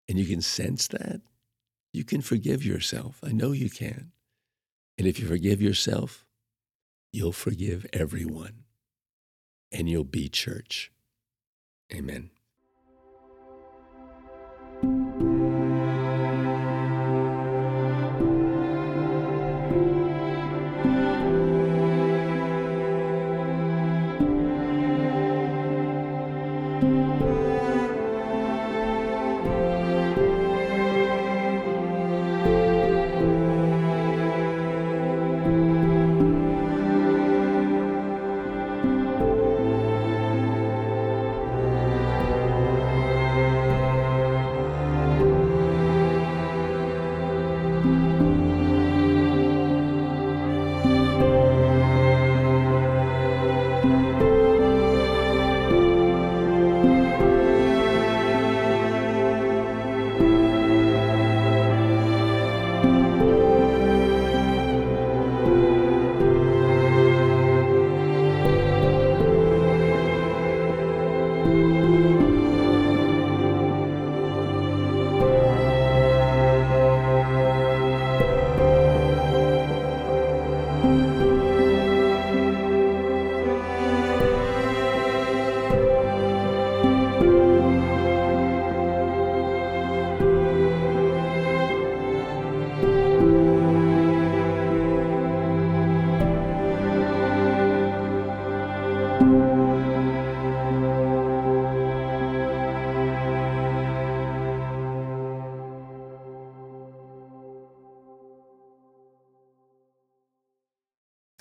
and 0.10 0.20
you 0.20 0.26
can 0.26 0.42
sense 0.42 0.88
that, 0.88 1.22
you 1.94 2.04
can 2.04 2.22
forgive 2.22 2.66
yourself. 2.66 3.20
I 3.24 3.32
know 3.32 3.52
you 3.52 3.70
can. 3.70 4.12
And 4.98 5.08
if 5.08 5.20
you 5.20 5.28
forgive 5.28 5.62
yourself, 5.62 6.26
you'll 7.12 7.32
forgive 7.32 7.86
everyone, 7.94 8.64
and 9.72 9.90
you'll 9.90 10.04
be 10.04 10.30
church. 10.30 10.92
Amen. 11.94 12.32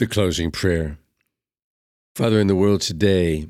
The 0.02 0.08
closing 0.08 0.50
prayer. 0.50 0.98
Father, 2.16 2.40
in 2.40 2.48
the 2.48 2.56
world 2.56 2.80
today, 2.80 3.46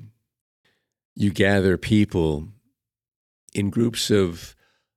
you 1.15 1.31
gather 1.31 1.79
people 1.79 2.49
in 3.55 3.71
groups 3.71 4.11
of 4.11 4.55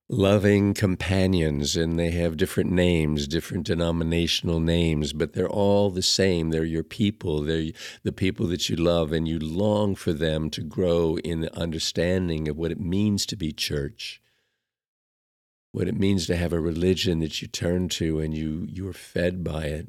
loving 0.10 0.74
companions, 0.74 1.78
and 1.78 1.98
they 1.98 2.12
have 2.12 2.36
different 2.36 2.72
names, 2.72 3.26
different 3.26 3.66
denominational 3.66 4.60
names, 4.60 5.14
but 5.14 5.32
they're 5.32 5.48
all 5.48 5.90
the 5.90 6.02
same. 6.02 6.50
They're 6.50 6.66
your 6.66 6.84
people. 6.84 7.40
They're 7.42 7.72
the 8.04 8.12
people 8.12 8.48
that 8.48 8.68
you 8.68 8.76
love, 8.76 9.14
and 9.14 9.26
you 9.26 9.40
long 9.40 9.96
for 9.96 10.12
them 10.12 10.50
to 10.50 10.62
grow 10.62 11.18
in 11.20 11.40
the 11.40 11.58
understanding 11.58 12.50
of 12.50 12.58
what 12.58 12.72
it 12.74 12.82
means 12.82 13.26
to 13.28 13.38
be 13.38 13.54
church, 13.54 14.22
what 15.72 15.88
it 15.88 15.98
means 15.98 16.28
to 16.28 16.36
have 16.36 16.52
a 16.52 16.60
religion 16.60 17.22
that 17.22 17.42
you 17.42 17.48
turn 17.48 17.88
to 17.88 18.20
and 18.20 18.36
you, 18.36 18.68
you 18.70 18.86
are 18.90 18.94
fed 18.94 19.42
by 19.42 19.68
it 19.68 19.88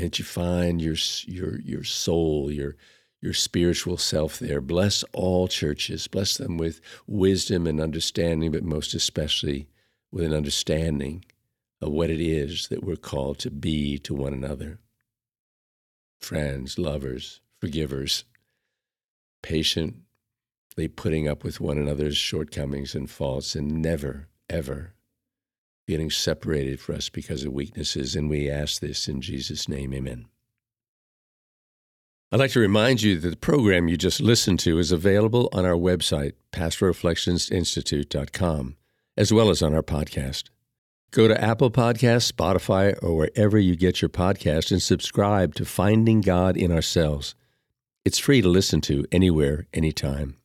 and 0.00 0.18
you 0.18 0.24
find 0.24 0.80
your 0.80 0.96
your 1.26 1.60
your 1.60 1.84
soul, 1.84 2.50
your 2.50 2.76
your 3.20 3.34
spiritual 3.34 3.98
self 3.98 4.38
there. 4.38 4.60
Bless 4.60 5.04
all 5.12 5.46
churches. 5.46 6.08
Bless 6.08 6.36
them 6.36 6.56
with 6.56 6.80
wisdom 7.06 7.66
and 7.66 7.80
understanding, 7.80 8.50
but 8.50 8.64
most 8.64 8.94
especially 8.94 9.68
with 10.10 10.24
an 10.24 10.32
understanding 10.32 11.24
of 11.82 11.90
what 11.90 12.10
it 12.10 12.20
is 12.20 12.68
that 12.68 12.82
we're 12.82 12.96
called 12.96 13.38
to 13.40 13.50
be 13.50 13.98
to 13.98 14.14
one 14.14 14.32
another. 14.32 14.78
Friends, 16.18 16.78
lovers, 16.78 17.40
forgivers, 17.60 18.24
patiently 19.42 20.88
putting 20.96 21.28
up 21.28 21.44
with 21.44 21.60
one 21.60 21.78
another's 21.78 22.16
shortcomings 22.16 22.94
and 22.94 23.10
faults, 23.10 23.54
and 23.54 23.80
never, 23.82 24.28
ever 24.48 24.94
getting 25.86 26.10
separated 26.10 26.80
for 26.80 26.94
us 26.94 27.08
because 27.08 27.44
of 27.44 27.52
weaknesses. 27.52 28.16
And 28.16 28.30
we 28.30 28.50
ask 28.50 28.80
this 28.80 29.08
in 29.08 29.20
Jesus' 29.20 29.68
name. 29.68 29.94
Amen. 29.94 30.26
I'd 32.32 32.38
like 32.38 32.52
to 32.52 32.60
remind 32.60 33.02
you 33.02 33.18
that 33.18 33.28
the 33.28 33.36
program 33.36 33.88
you 33.88 33.96
just 33.96 34.20
listened 34.20 34.60
to 34.60 34.78
is 34.78 34.92
available 34.92 35.48
on 35.52 35.64
our 35.64 35.74
website, 35.74 36.34
pastorreflectionsinstitute.com, 36.52 38.76
as 39.16 39.32
well 39.32 39.50
as 39.50 39.62
on 39.62 39.74
our 39.74 39.82
podcast. 39.82 40.44
Go 41.10 41.26
to 41.26 41.42
Apple 41.42 41.72
Podcasts, 41.72 42.30
Spotify, 42.30 42.96
or 43.02 43.16
wherever 43.16 43.58
you 43.58 43.74
get 43.74 44.00
your 44.00 44.08
podcast 44.08 44.70
and 44.70 44.80
subscribe 44.80 45.56
to 45.56 45.64
Finding 45.64 46.20
God 46.20 46.56
in 46.56 46.70
Ourselves. 46.70 47.34
It's 48.04 48.20
free 48.20 48.40
to 48.42 48.48
listen 48.48 48.80
to 48.82 49.04
anywhere, 49.10 49.66
anytime. 49.74 50.36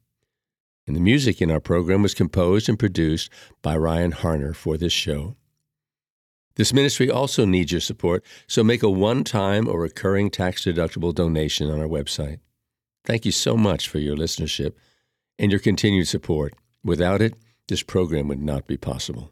And 0.87 0.95
the 0.95 1.01
music 1.01 1.41
in 1.41 1.49
our 1.49 1.59
program 1.59 2.01
was 2.01 2.13
composed 2.13 2.69
and 2.69 2.77
produced 2.77 3.31
by 3.61 3.75
Ryan 3.75 4.11
Harner 4.11 4.55
for 4.55 4.77
this 4.77 4.93
show. 4.93 5.35
This 6.55 6.73
ministry 6.73 7.09
also 7.09 7.43
needs 7.43 7.71
your 7.71 7.81
support, 7.81 8.23
so 8.47 8.63
make 8.63 8.81
a 8.81 8.89
one 8.89 9.23
time 9.23 9.67
or 9.67 9.81
recurring 9.81 10.29
tax 10.29 10.63
deductible 10.63 11.13
donation 11.13 11.69
on 11.69 11.79
our 11.79 11.87
website. 11.87 12.39
Thank 13.03 13.25
you 13.25 13.31
so 13.31 13.57
much 13.57 13.89
for 13.89 13.99
your 13.99 14.15
listenership 14.15 14.73
and 15.37 15.51
your 15.51 15.59
continued 15.59 16.07
support. 16.07 16.53
Without 16.83 17.21
it, 17.21 17.33
this 17.67 17.83
program 17.83 18.27
would 18.27 18.41
not 18.41 18.67
be 18.67 18.77
possible. 18.77 19.31